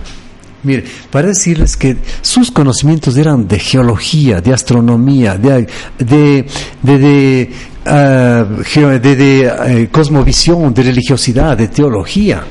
[0.64, 5.68] Mire, para decirles que sus conocimientos eran de geología, de astronomía, de,
[6.00, 6.46] de,
[6.82, 7.50] de, de,
[7.86, 12.44] uh, de, de uh, cosmovisión, de religiosidad, de teología.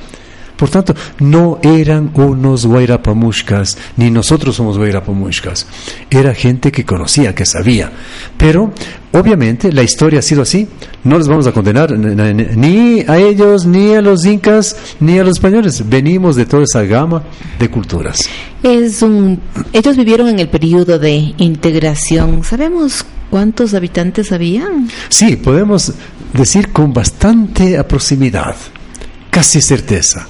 [0.57, 5.67] Por tanto, no eran unos guairapamushkas, ni nosotros somos guairapamushkas.
[6.09, 7.90] Era gente que conocía, que sabía.
[8.37, 8.73] Pero,
[9.12, 10.69] obviamente, la historia ha sido así.
[11.03, 15.37] No les vamos a condenar ni a ellos, ni a los incas, ni a los
[15.37, 15.83] españoles.
[15.88, 17.25] Venimos de toda esa gama
[17.59, 18.21] de culturas.
[18.62, 19.40] Es un,
[19.73, 22.45] ellos vivieron en el periodo de integración.
[22.45, 24.88] ¿Sabemos cuántos habitantes habían?
[25.09, 25.93] Sí, podemos
[26.33, 28.55] decir con bastante proximidad,
[29.31, 30.29] casi certeza.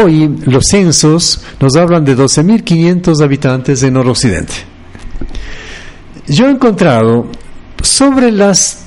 [0.00, 4.54] Hoy los censos nos hablan de 12.500 habitantes en noroccidente.
[6.26, 7.26] Yo he encontrado
[7.82, 8.84] sobre las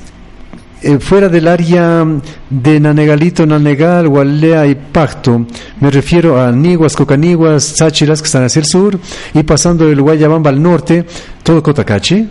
[0.84, 2.06] eh, fuera del área
[2.50, 5.46] de Nanegalito, Nanegal, Gualea y Pacto,
[5.80, 9.00] me refiero a Niguas, Cocaniguas, Sáchilas que están hacia el sur
[9.34, 11.06] y pasando el Guayabamba al norte,
[11.44, 12.28] todo Cotacachi,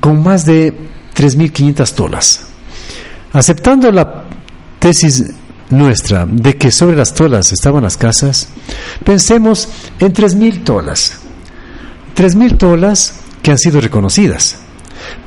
[0.00, 0.72] con más de
[1.14, 2.46] 3.500 tolas.
[3.32, 4.24] Aceptando la
[4.78, 5.24] tesis
[5.70, 8.48] nuestra de que sobre las tolas estaban las casas,
[9.04, 11.18] pensemos en tres mil tolas.
[12.14, 14.58] Tres mil tolas que han sido reconocidas.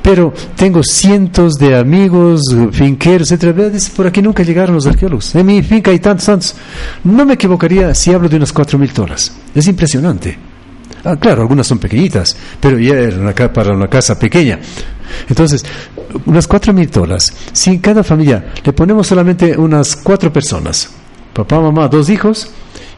[0.02, 3.70] Pero tengo cientos de amigos, finqueros, etcétera.
[3.96, 5.34] Por aquí nunca llegaron los arqueólogos.
[5.34, 6.54] En mi finca hay tantos, tantos.
[7.02, 9.32] No me equivocaría si hablo de unas cuatro mil tolas.
[9.54, 10.53] Es impresionante.
[11.04, 14.58] Ah, claro, algunas son pequeñitas, pero ya era para una casa pequeña.
[15.28, 15.64] Entonces,
[16.26, 17.32] unas cuatro mil tolas.
[17.52, 20.88] Si cada familia le ponemos solamente unas cuatro personas,
[21.32, 22.50] papá, mamá, dos hijos,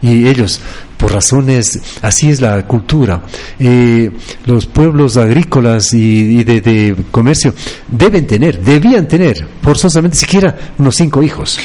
[0.02, 0.60] y ellos,
[0.96, 3.22] por razones, así es la cultura,
[3.58, 4.10] eh,
[4.44, 7.54] los pueblos agrícolas y, de comercio
[7.88, 11.58] deben tener, debían tener, forzosamente siquiera unos cinco hijos.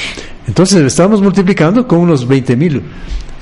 [0.48, 2.82] Entonces estábamos multiplicando con unos 20 mil,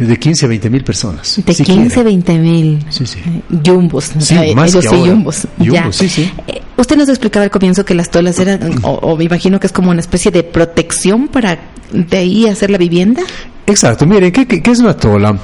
[0.08, 1.42] de 15 a 20 mil personas.
[1.46, 1.82] De siquiera.
[1.82, 3.20] 15, 20 mil Sí, sí.
[3.64, 4.12] yumbos.
[4.20, 5.12] Sí, Eh, más ellos que sí, ahora.
[5.12, 5.48] yumbos.
[5.58, 5.92] Yumbos, ya.
[5.92, 6.32] sí, sí.
[6.48, 9.68] Eh, usted nos explicaba al comienzo que las tolas eran, o, o me imagino que
[9.68, 11.60] es como una especie de protección para
[11.92, 13.22] de ahí hacer la vivienda.
[13.66, 15.38] Exacto, miren, ¿qué, qué- qué es una tola?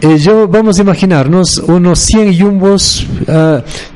[0.00, 3.06] Eh, yo vamos a imaginarnos unos 100 yumbos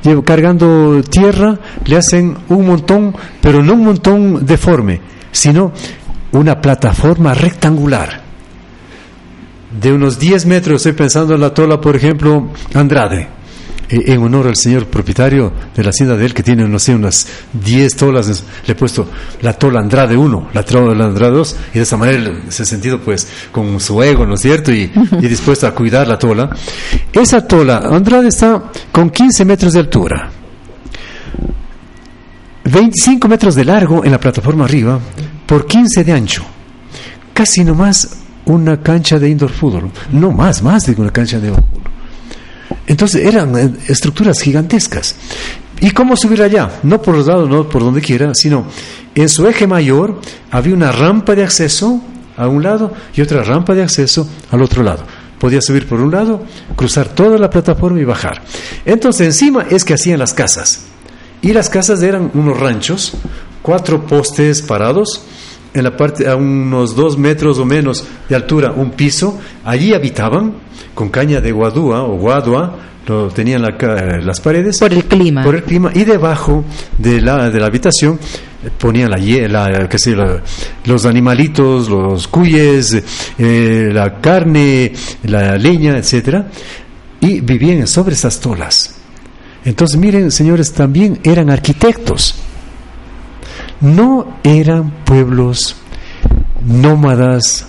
[0.03, 4.99] llev- cargando tierra, le hacen un montón, pero no un montón deforme,
[5.31, 5.71] sino
[6.33, 8.26] una plataforma rectangular
[9.71, 10.77] de unos 10 metros.
[10.77, 13.27] Estoy pensando en la tola, por ejemplo, Andrade,
[13.89, 16.95] eh, en honor al señor propietario de la hacienda de él, que tiene, no sé,
[16.95, 18.43] unas 10 tolas.
[18.65, 19.07] Le he puesto
[19.41, 22.99] la tola Andrade 1, la tola Andrade 2, y de esa manera, en ese sentido,
[22.99, 24.71] pues, con su ego, ¿no es cierto?
[24.71, 26.49] Y, y dispuesto a cuidar la tola.
[27.11, 30.31] Esa tola, Andrade está con 15 metros de altura.
[32.69, 34.99] 25 metros de largo en la plataforma arriba
[35.45, 36.43] por 15 de ancho.
[37.33, 39.91] Casi nomás una cancha de indoor fútbol.
[40.11, 41.63] No más, más de una cancha de fútbol.
[42.87, 45.15] Entonces eran eh, estructuras gigantescas.
[45.79, 46.79] ¿Y cómo subir allá?
[46.83, 48.65] No por los lados, no por donde quiera, sino
[49.13, 52.01] en su eje mayor había una rampa de acceso
[52.35, 55.03] a un lado y otra rampa de acceso al otro lado.
[55.39, 56.43] Podía subir por un lado,
[56.75, 58.41] cruzar toda la plataforma y bajar.
[58.85, 60.85] Entonces encima es que hacían las casas.
[61.41, 63.13] Y las casas eran unos ranchos,
[63.61, 65.21] cuatro postes parados,
[65.73, 69.39] en la parte a unos dos metros o menos de altura, un piso.
[69.65, 70.53] Allí habitaban
[70.93, 74.79] con caña de guadúa o guadua, lo tenían la ca- las paredes.
[74.79, 75.43] Por el clima.
[75.43, 75.91] Por el clima.
[75.93, 76.65] Y debajo
[76.97, 78.19] de la, de la habitación
[78.63, 80.41] eh, ponían la, la, sé yo, la-
[80.85, 83.01] los animalitos, los cuyes,
[83.37, 84.91] eh, la carne,
[85.23, 86.47] la leña, etcétera,
[87.21, 88.95] y vivían sobre esas tolas.
[89.63, 92.35] Entonces, miren, señores, también eran arquitectos.
[93.81, 95.75] No eran pueblos
[96.65, 97.67] nómadas,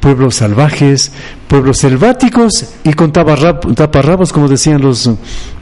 [0.00, 1.10] pueblos salvajes,
[1.48, 5.10] pueblos selváticos y con taparrab- taparrabos, como decían los,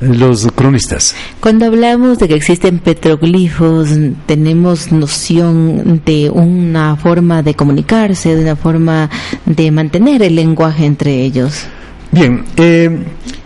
[0.01, 1.15] los cronistas.
[1.41, 3.89] Cuando hablamos de que existen petroglifos,
[4.27, 9.09] tenemos noción de una forma de comunicarse, de una forma
[9.47, 11.65] de mantener el lenguaje entre ellos.
[12.13, 13.05] Bien, eh,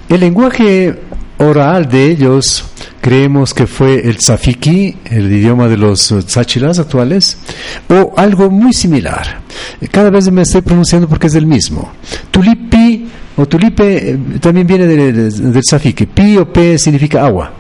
[0.08, 1.00] el lenguaje
[1.38, 2.64] oral de ellos
[3.00, 7.38] creemos que fue el tzafiki, el idioma de los tzachilas actuales,
[7.88, 9.40] o algo muy similar.
[9.90, 11.90] Cada vez me estoy pronunciando porque es del mismo.
[12.30, 16.06] Tulipi o tulipe eh, también viene de- de- del tzafiki.
[16.06, 17.52] Pi o pe significa agua.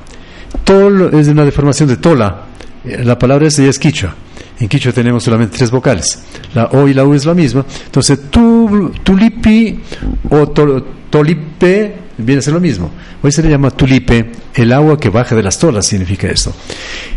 [0.64, 2.44] Tol es una deformación de tola.
[2.84, 4.14] Eh, La palabra ya es quichua.
[4.58, 6.22] En quichua tenemos solamente tres vocales.
[6.54, 7.64] La O y la U es la misma.
[7.86, 9.80] Entonces, tu, tulipi
[10.28, 11.94] o tol- tolipe
[12.24, 12.90] viene a ser lo mismo.
[13.22, 16.52] Hoy se le llama tulipe, el agua que baja de las tolas significa esto.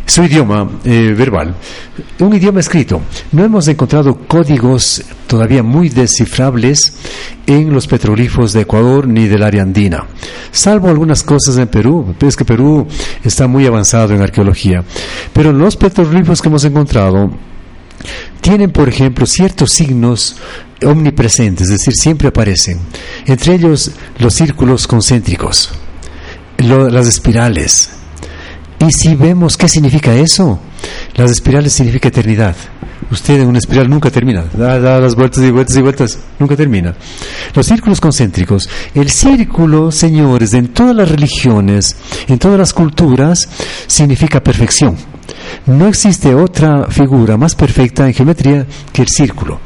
[0.06, 1.56] Su idioma eh, verbal,
[2.20, 3.02] un idioma escrito.
[3.32, 6.96] No hemos encontrado códigos todavía muy descifrables
[7.48, 10.06] en los petroglifos de Ecuador ni del área andina,
[10.52, 12.16] salvo algunas cosas en Perú.
[12.22, 12.88] Es que Perú
[13.24, 14.84] está muy avanzado en arqueología.
[15.34, 17.32] Pero los petroglifos que hemos encontrado
[18.44, 20.36] tienen, por ejemplo, ciertos signos
[20.86, 22.78] omnipresentes, es decir, siempre aparecen.
[23.26, 25.72] Entre ellos los círculos concéntricos,
[26.58, 27.90] las espirales.
[28.80, 30.60] Y si vemos qué significa eso,
[31.16, 32.56] las espirales significa eternidad.
[33.10, 36.96] Usted en una espiral nunca termina, da las vueltas y vueltas y vueltas, nunca termina.
[37.54, 41.96] Los círculos concéntricos, el círculo, señores, en todas las religiones,
[42.28, 43.48] en todas las culturas,
[43.88, 45.13] significa perfección.
[45.66, 49.60] No existe otra figura más perfecta en geometría que el círculo.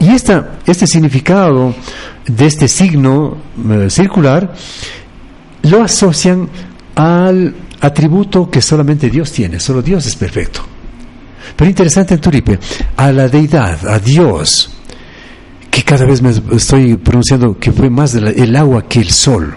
[0.00, 1.74] Y esta, este significado
[2.26, 3.36] de este signo
[3.70, 4.52] eh, circular
[5.62, 6.48] lo asocian
[6.94, 10.60] al atributo que solamente Dios tiene, solo Dios es perfecto.
[11.56, 12.58] Pero interesante en Turipe,
[12.96, 14.70] a la deidad, a Dios,
[15.70, 19.56] que cada vez me estoy pronunciando que fue más el agua que el sol.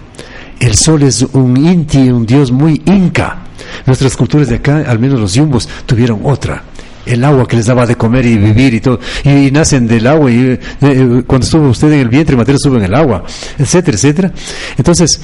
[0.59, 3.39] El sol es un inti, un dios muy inca.
[3.85, 6.63] Nuestras culturas de acá, al menos los yumbos, tuvieron otra.
[7.05, 8.99] El agua que les daba de comer y vivir y todo.
[9.23, 10.31] Y, nacen del agua.
[10.31, 13.23] Y eh, eh, cuando estuvo usted en el vientre materno, estuvo en el agua,
[13.59, 14.31] etcétera, etcétera.
[14.77, 15.19] Entonces,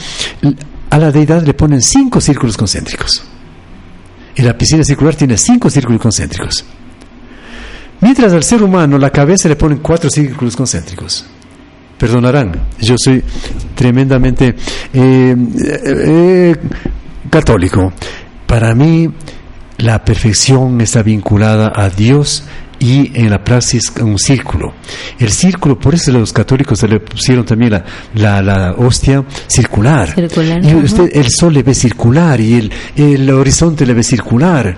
[0.89, 3.23] a la deidad le ponen cinco círculos concéntricos.
[4.35, 6.65] Y la piscina circular tiene cinco círculos concéntricos.
[8.01, 11.25] Mientras al ser humano la cabeza le ponen cuatro círculos concéntricos.
[12.01, 12.51] Perdonarán.
[12.79, 13.23] Yo soy
[13.75, 14.55] tremendamente
[14.91, 15.35] eh,
[15.85, 16.55] eh,
[17.29, 17.93] católico.
[18.47, 19.07] Para mí,
[19.77, 22.43] la perfección está vinculada a Dios
[22.79, 24.73] y en la praxis un círculo.
[25.19, 27.85] El círculo, por eso los católicos se le pusieron también la,
[28.15, 30.15] la, la hostia circular.
[30.15, 34.75] Circular, y usted el sol le ve circular y el, el horizonte le ve circular.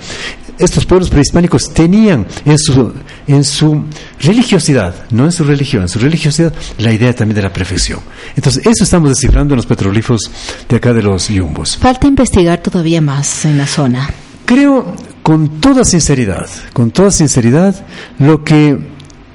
[0.58, 2.94] Estos pueblos prehispánicos tenían en su,
[3.28, 3.84] en su
[4.20, 8.00] religiosidad, no en su religión, en su religiosidad, la idea también de la perfección.
[8.36, 10.30] Entonces, eso estamos descifrando en los petroglifos
[10.70, 11.78] de acá de los yumbos.
[11.78, 14.10] Falta investigar todavía más en la zona.
[14.46, 17.86] Creo con toda sinceridad, con toda sinceridad,
[18.20, 18.78] lo que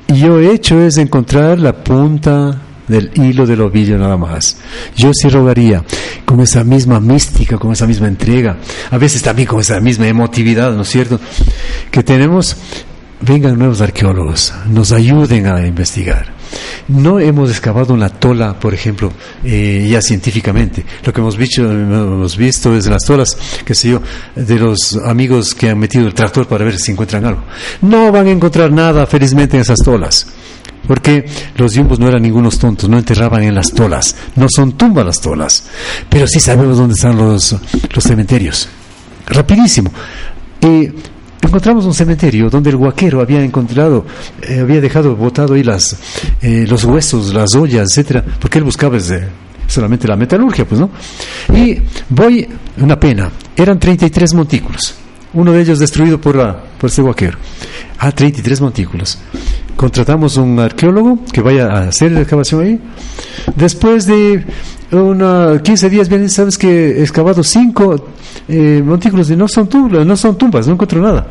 [0.08, 4.56] yo he hecho es encontrar la punta del hilo del ovillo nada más.
[4.96, 5.84] Yo sí rogaría
[6.24, 8.56] con esa misma mística, con esa misma entrega,
[8.90, 11.20] a veces también con esa misma emotividad, ¿no es cierto?
[11.90, 12.56] Que tenemos,
[13.20, 16.38] vengan nuevos arqueólogos, nos ayuden a investigar.
[16.88, 19.12] No hemos excavado una tola, por ejemplo,
[19.44, 20.84] eh, ya científicamente.
[21.04, 24.02] Lo que hemos visto, hemos visto es las tolas, qué sé yo,
[24.34, 27.42] de los amigos que han metido el tractor para ver si encuentran algo.
[27.82, 30.26] No van a encontrar nada, felizmente, en esas tolas.
[30.86, 31.26] Porque
[31.56, 34.16] los yumbos no eran ningunos tontos, no enterraban en las tolas.
[34.36, 35.64] No son tumbas las tolas.
[36.08, 37.54] Pero sí sabemos dónde están los,
[37.94, 38.68] los cementerios.
[39.26, 39.92] Rapidísimo.
[40.60, 40.92] Eh,
[41.42, 44.04] encontramos un cementerio donde el guaquero había encontrado,
[44.42, 45.96] eh, había dejado botado ahí las,
[46.42, 49.28] eh, los huesos, las ollas, etcétera, porque él buscaba desde
[49.66, 50.90] solamente la metalurgia, pues, ¿no?
[51.54, 52.48] Y voy,
[52.78, 54.94] una pena, eran 33 montículos,
[55.34, 57.38] uno de ellos destruido por, la, por ese guaquero.
[57.98, 59.18] Ah, 33 montículos.
[59.78, 62.80] Contratamos un arqueólogo que vaya a hacer la excavación ahí.
[63.54, 64.44] Después de
[64.90, 68.08] una 15 días, bien, sabes que he excavado 5
[68.48, 71.28] eh, montículos y no son, tumbas, no son tumbas, no encuentro nada.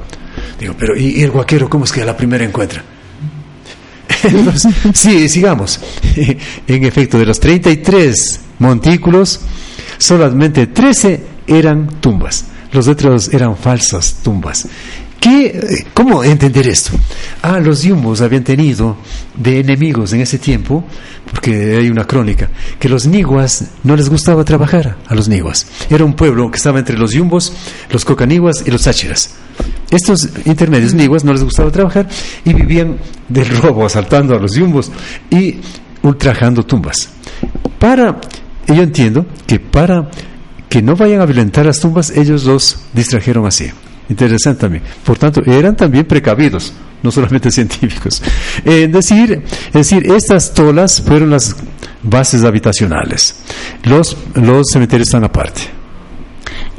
[0.57, 2.81] Digo, pero ¿y, el guaquero cómo es que a la primera encuentra?
[4.93, 5.81] Sí, sigamos.
[6.67, 9.41] En efecto, de los 33 montículos,
[9.97, 12.45] solamente 13 eran tumbas.
[12.71, 14.69] Los otros eran falsas tumbas.
[15.19, 16.91] ¿Qué, ¿Cómo entender esto?
[17.41, 18.97] Ah, los yumbos habían tenido
[19.35, 20.83] de enemigos en ese tiempo,
[21.31, 22.49] porque hay una crónica,
[22.79, 25.67] que los niguas no les gustaba trabajar a los niguas.
[25.89, 27.53] Era un pueblo que estaba entre los yumbos,
[27.91, 29.35] los cocaniguas y los sáchiras.
[29.89, 32.07] Estos intermedios niguas no les gustaba trabajar
[32.45, 32.97] y vivían
[33.27, 34.91] del robo, asaltando a los yumbos
[35.29, 35.59] y
[36.03, 37.09] ultrajando tumbas.
[37.79, 38.19] Para,
[38.67, 40.09] yo entiendo que para
[40.69, 43.71] que no vayan a violentar las tumbas, ellos los distrajeron así.
[44.09, 44.83] Interesante también.
[45.03, 48.21] Por tanto, eran también precavidos, no solamente científicos.
[48.65, 51.55] Eh, Es decir, es decir, estas tolas fueron las
[52.03, 53.35] bases habitacionales.
[53.83, 55.61] Los, los cementerios están aparte.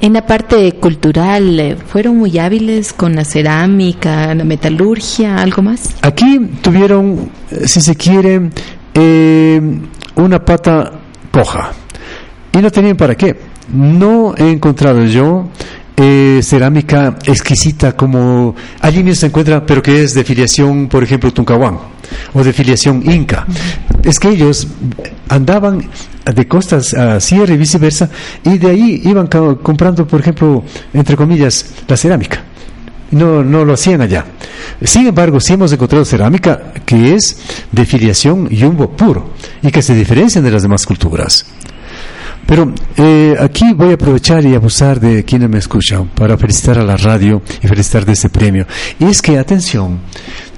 [0.00, 5.96] En la parte cultural, eh, ¿fueron muy hábiles con la cerámica, la metalurgia, algo más?
[6.02, 8.48] Aquí tuvieron, eh, si se quiere,
[8.94, 9.60] eh,
[10.14, 10.92] una pata
[11.32, 11.72] coja.
[12.52, 13.36] Y no tenían para qué.
[13.72, 15.48] No he encontrado yo
[16.00, 21.32] eh, cerámica exquisita como allí mismo se encuentra, pero que es de filiación, por ejemplo,
[21.32, 21.78] Tuncahuán
[22.34, 23.46] o de filiación inca.
[24.04, 24.68] Es que ellos
[25.28, 25.88] andaban
[26.24, 28.08] de costas a sierra y viceversa
[28.44, 30.62] y de ahí iban comprando, por ejemplo,
[30.94, 32.44] entre comillas, la cerámica.
[33.10, 34.24] No, no lo hacían allá.
[34.84, 37.38] Sin embargo, sí hemos encontrado cerámica que es
[37.72, 39.30] de filiación yumbo puro
[39.62, 41.46] y que se diferencian de las demás culturas.
[42.48, 46.82] Pero eh, aquí voy a aprovechar y abusar de quienes me escuchan para felicitar a
[46.82, 48.66] la radio y felicitar de este premio.
[48.98, 49.98] Y es que, atención,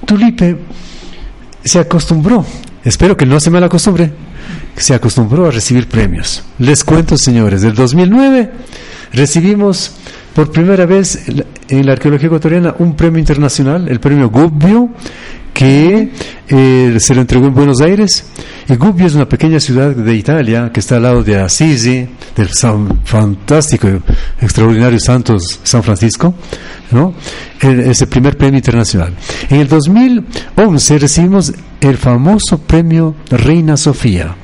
[0.05, 0.55] Tulipe
[1.61, 2.45] se acostumbró,
[2.85, 4.09] espero que no se mal acostumbre,
[4.77, 6.45] se acostumbró a recibir premios.
[6.59, 8.51] Les cuento, señores, del 2009
[9.11, 9.91] recibimos
[10.33, 11.27] por primera vez
[11.67, 14.91] en la arqueología ecuatoriana un premio internacional, el premio Gubbio,
[15.53, 16.09] que
[16.49, 18.25] eh, se lo entregó en Buenos Aires.
[18.69, 22.49] Y Gubbio es una pequeña ciudad de Italia que está al lado de Assisi, del
[22.53, 23.87] san- fantástico,
[24.39, 26.33] extraordinario Santos San Francisco,
[26.91, 27.13] ¿no?
[27.59, 29.13] El- ese primer premio internacional.
[29.49, 34.35] En el 2011 recibimos el famoso premio Reina Sofía,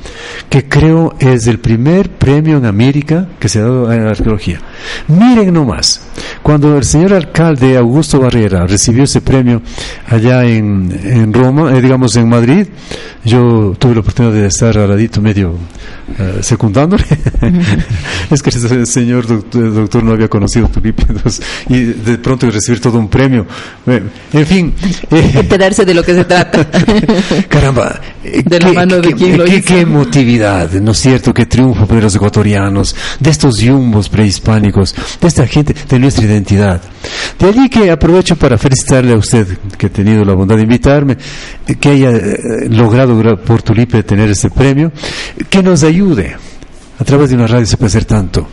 [0.49, 4.59] que creo es el primer premio en América que se ha dado en la arqueología.
[5.07, 6.01] Miren nomás,
[6.41, 9.61] cuando el señor alcalde Augusto Barrera recibió ese premio
[10.07, 12.67] allá en, en Roma, eh, digamos en Madrid,
[13.23, 15.53] yo tuve la oportunidad de estar al ladito medio
[16.19, 17.03] eh, secundándole.
[18.31, 21.03] es que ese señor doctor, doctor no había conocido Tulipe,
[21.69, 23.45] y de pronto recibir todo un premio.
[23.85, 24.01] Eh,
[24.33, 24.73] en fin.
[25.11, 26.65] eh, Enterarse de lo que se trata.
[27.49, 29.65] Caramba, eh, De la qué, mano de qué- quien lo qué- hizo.
[29.67, 31.33] qué emotividad, ¿no es cierto?
[31.33, 36.81] Qué triunfo de los ecuatorianos, de estos yumbos prehispánicos, de esta gente, de nuestra identidad.
[37.39, 39.45] De allí que aprovecho para felicitarle a usted,
[39.77, 41.17] que ha tenido la bondad de invitarme,
[41.67, 44.91] eh, que haya eh, logrado gra- por Tulipe tener este premio,
[45.49, 45.96] que nos ayude.
[46.99, 48.47] A través de una radio se puede hacer tanto.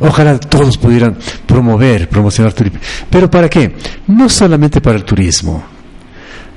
[0.00, 1.16] Ojalá todos pudieran
[1.46, 2.78] promover, promocionar Tulipe.
[3.10, 3.74] ¿Pero para qué?
[4.08, 5.75] No solamente para el turismo.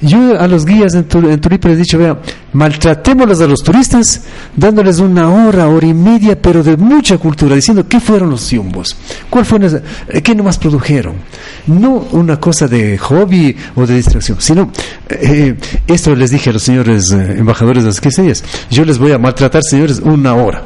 [0.02, 2.18] Yo a los guías en, Tur- en Tulipe les he dicho, vea,
[2.54, 4.22] maltratémoslos a los turistas,
[4.56, 8.96] dándoles una hora, hora y media, pero de mucha cultura, diciendo qué fueron los yumbos,
[9.30, 9.60] cuál fue,
[10.08, 11.16] eh, qué nomás produjeron.
[11.68, 14.72] No una cosa de hobby o de distracción, sino,
[15.10, 15.56] eh,
[15.88, 19.12] esto les dije a los señores eh, embajadores de las 15 días, yo les voy
[19.12, 20.64] a maltratar, señores, una hora.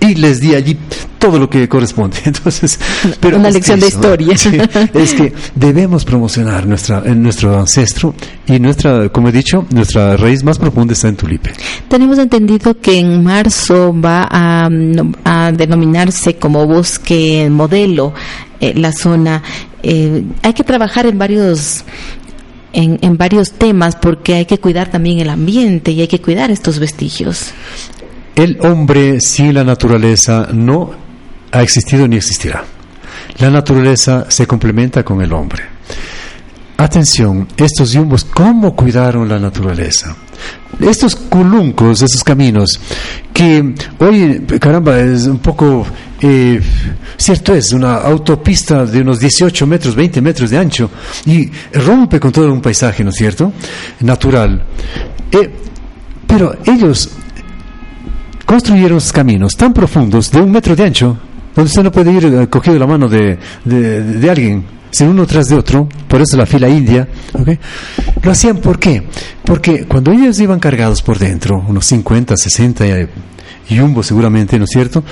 [0.00, 0.76] Y les di allí
[1.18, 2.18] todo lo que corresponde.
[2.24, 2.78] Entonces,
[3.20, 4.36] pero Una es lección de historia.
[4.36, 4.50] sí,
[4.94, 8.14] es que debemos promocionar nuestra, en nuestro ancestro
[8.46, 11.52] y nuestra, como he dicho, nuestra raíz más profunda está en Tulipe.
[11.88, 14.68] Tenemos entendido que en marzo va a,
[15.24, 18.12] a denominarse como bosque modelo
[18.60, 19.42] eh, la zona.
[19.82, 21.84] Eh, hay que trabajar en varios
[22.72, 26.50] en, en varios temas porque hay que cuidar también el ambiente y hay que cuidar
[26.50, 27.52] estos vestigios.
[28.36, 30.90] El hombre sin la naturaleza no
[31.50, 32.62] ha existido ni existirá.
[33.38, 35.64] La naturaleza se complementa con el hombre.
[36.76, 40.14] Atención, estos yumbos, ¿cómo cuidaron la naturaleza?
[40.78, 42.78] Estos culuncos, esos caminos,
[43.32, 45.86] que hoy, caramba, es un poco,
[46.20, 46.60] eh,
[47.16, 50.90] cierto es, una autopista de unos 18 metros, 20 metros de ancho,
[51.24, 53.50] y rompe con todo un paisaje, ¿no es cierto?
[54.00, 54.62] Natural.
[55.32, 55.50] Eh,
[56.26, 57.08] pero ellos
[58.46, 61.18] construyeron caminos tan profundos, de un metro de ancho,
[61.54, 65.48] donde usted no puede ir eh, cogido la mano de, de, alguien, sino uno tras
[65.48, 67.48] de otro, por eso la fila india, ¿ok?
[68.22, 69.02] Lo hacían ¿por qué?
[69.44, 73.08] Porque cuando ellos iban cargados por dentro, unos 50, 60 eh,
[73.68, 75.02] yumbos seguramente, ¿no es cierto?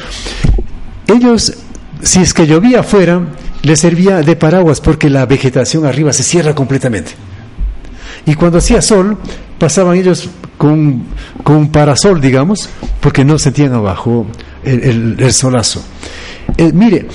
[1.07, 1.53] Ellos,
[2.03, 3.21] si es que llovía afuera,
[3.63, 7.13] les servía de paraguas porque la vegetación arriba se cierra completamente.
[8.27, 9.19] Y cuando hacía sol,
[9.59, 10.29] pasaban ellos
[10.59, 11.05] con,
[11.43, 12.69] con un parasol, digamos,
[13.01, 14.27] porque no sentían abajo
[14.65, 15.83] el, el- el solazo.
[16.57, 17.07] Eh, mire,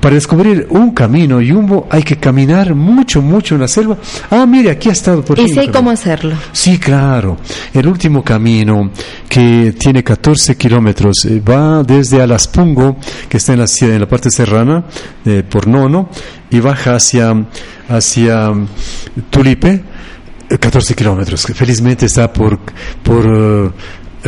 [0.00, 3.96] para descubrir un camino yumbo hay que caminar mucho, mucho en la selva.
[4.30, 6.34] Ah, mire, aquí ha estado por Y sé un cómo hacerlo.
[6.52, 7.38] Sí, claro.
[7.72, 8.90] El último camino,
[9.28, 12.96] que tiene 14 kilómetros, eh, va desde Alaspungo,
[13.28, 14.84] que está en la, en la parte serrana,
[15.24, 16.08] eh, por Nono,
[16.50, 17.32] y baja hacia,
[17.88, 18.66] hacia mm,
[19.30, 19.84] Tulipe,
[20.58, 21.46] 14 kilómetros.
[21.46, 22.58] que Felizmente está por,
[23.02, 23.70] por eh,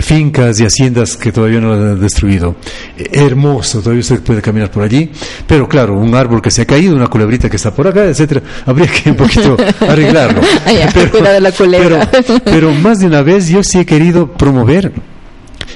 [0.00, 2.56] fincas y haciendas que todavía no han destruido.
[2.98, 5.10] Eh, Hermoso, todavía usted puede caminar por allí,
[5.46, 8.42] pero claro, un árbol que se ha caído, una culebrita que está por acá, etcétera,
[8.66, 10.40] habría que un poquito arreglarlo.
[10.66, 14.92] Ay, la pero- pero más de una vez yo sí he querido promover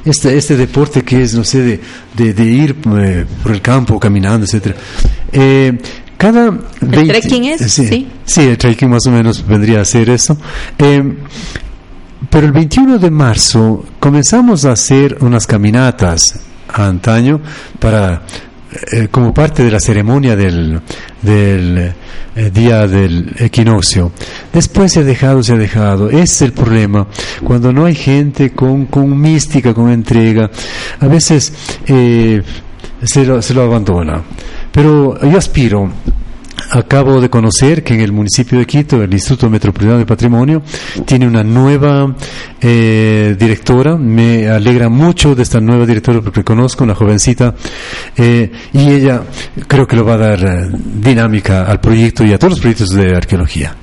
[0.05, 1.81] este, este deporte que es, no sé, de,
[2.17, 4.75] de, de ir eh, por el campo caminando, etcétera.
[5.33, 5.79] Eh,
[6.19, 6.51] cada
[6.83, 7.73] 20 trekking es?
[7.73, 8.09] Sí, Sí.
[8.27, 10.37] sí, el trekking más o menos vendría a ser eso.
[10.79, 11.03] Eh,
[12.29, 16.41] pero el 21 de marzo comenzamos a hacer unas caminatas
[16.75, 17.41] antaño
[17.79, 18.23] para
[18.93, 20.79] eh, como parte de la ceremonia del,
[21.23, 21.93] del
[22.37, 24.13] eh, día del equinoccio.
[24.53, 26.11] Después se ha dejado, se ha dejado.
[26.11, 27.07] Ese es el problema.
[27.43, 30.51] Cuando no hay gente con, con mística, con entrega,
[31.01, 31.53] a veces
[31.87, 32.43] eh,
[33.03, 34.23] se, lo, se lo abandona.
[34.79, 35.91] Pero yo aspiro
[36.71, 40.63] Acabo de conocer que en el municipio de Quito, el Instituto Metropolitano de Patrimonio,
[41.07, 42.15] tiene una nueva
[42.61, 43.97] eh, directora.
[43.97, 47.55] Me alegra mucho de esta nueva directora porque conozco una jovencita
[48.17, 49.23] eh, y ella
[49.67, 52.91] creo que lo va a dar eh, dinámica al proyecto y a todos los proyectos
[52.91, 53.75] de arqueología.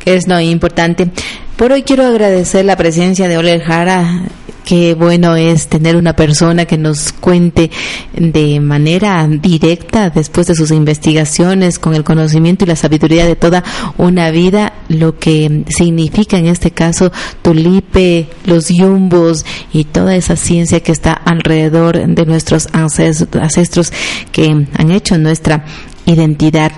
[0.00, 1.08] que es no importante.
[1.56, 4.22] Por hoy quiero agradecer la presencia de Oler Jara.
[4.64, 7.70] Qué bueno es tener una persona que nos cuente
[8.14, 13.62] de manera directa, después de sus investigaciones, con el conocimiento y la sabiduría de toda
[13.98, 17.12] una vida, lo que significa en este caso
[17.42, 23.92] Tulipe, los yumbos y toda esa ciencia que está alrededor de nuestros ancest- ancestros
[24.32, 25.66] que han hecho nuestra
[26.06, 26.72] identidad.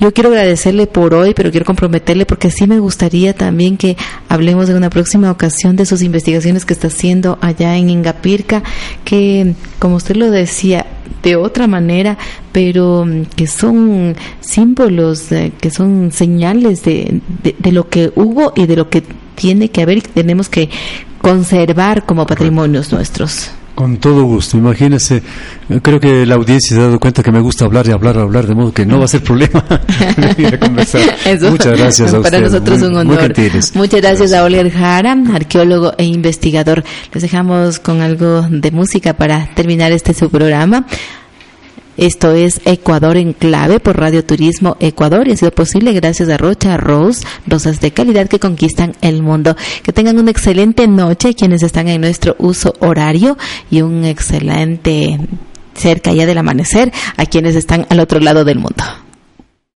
[0.00, 3.96] Yo quiero agradecerle por hoy, pero quiero comprometerle porque sí me gustaría también que
[4.28, 8.62] hablemos en una próxima ocasión de sus investigaciones que está haciendo allá en Ingapirca,
[9.04, 10.86] que como usted lo decía,
[11.22, 12.18] de otra manera,
[12.50, 18.52] pero mm, que son símbolos, eh, que son señales de, de, de lo que hubo
[18.56, 19.04] y de lo que
[19.34, 20.68] tiene que haber y que tenemos que
[21.20, 23.50] conservar como patrimonios nuestros.
[23.82, 25.24] Con todo gusto, imagínese,
[25.82, 28.46] creo que la audiencia se ha dado cuenta que me gusta hablar y hablar, hablar,
[28.46, 29.64] de modo que no va a ser problema
[31.50, 33.34] Muchas gracias a Para nosotros un honor.
[33.74, 36.84] Muchas gracias, a Oliver Jara, arqueólogo e investigador.
[37.12, 40.86] Les dejamos con algo de música para terminar este su programa.
[41.96, 46.38] Esto es Ecuador en clave por Radio Turismo Ecuador y ha sido posible gracias a
[46.38, 49.56] Rocha Rose, rosas de calidad que conquistan el mundo.
[49.82, 53.36] Que tengan una excelente noche quienes están en nuestro uso horario
[53.70, 55.18] y un excelente
[55.74, 58.84] cerca ya del amanecer a quienes están al otro lado del mundo.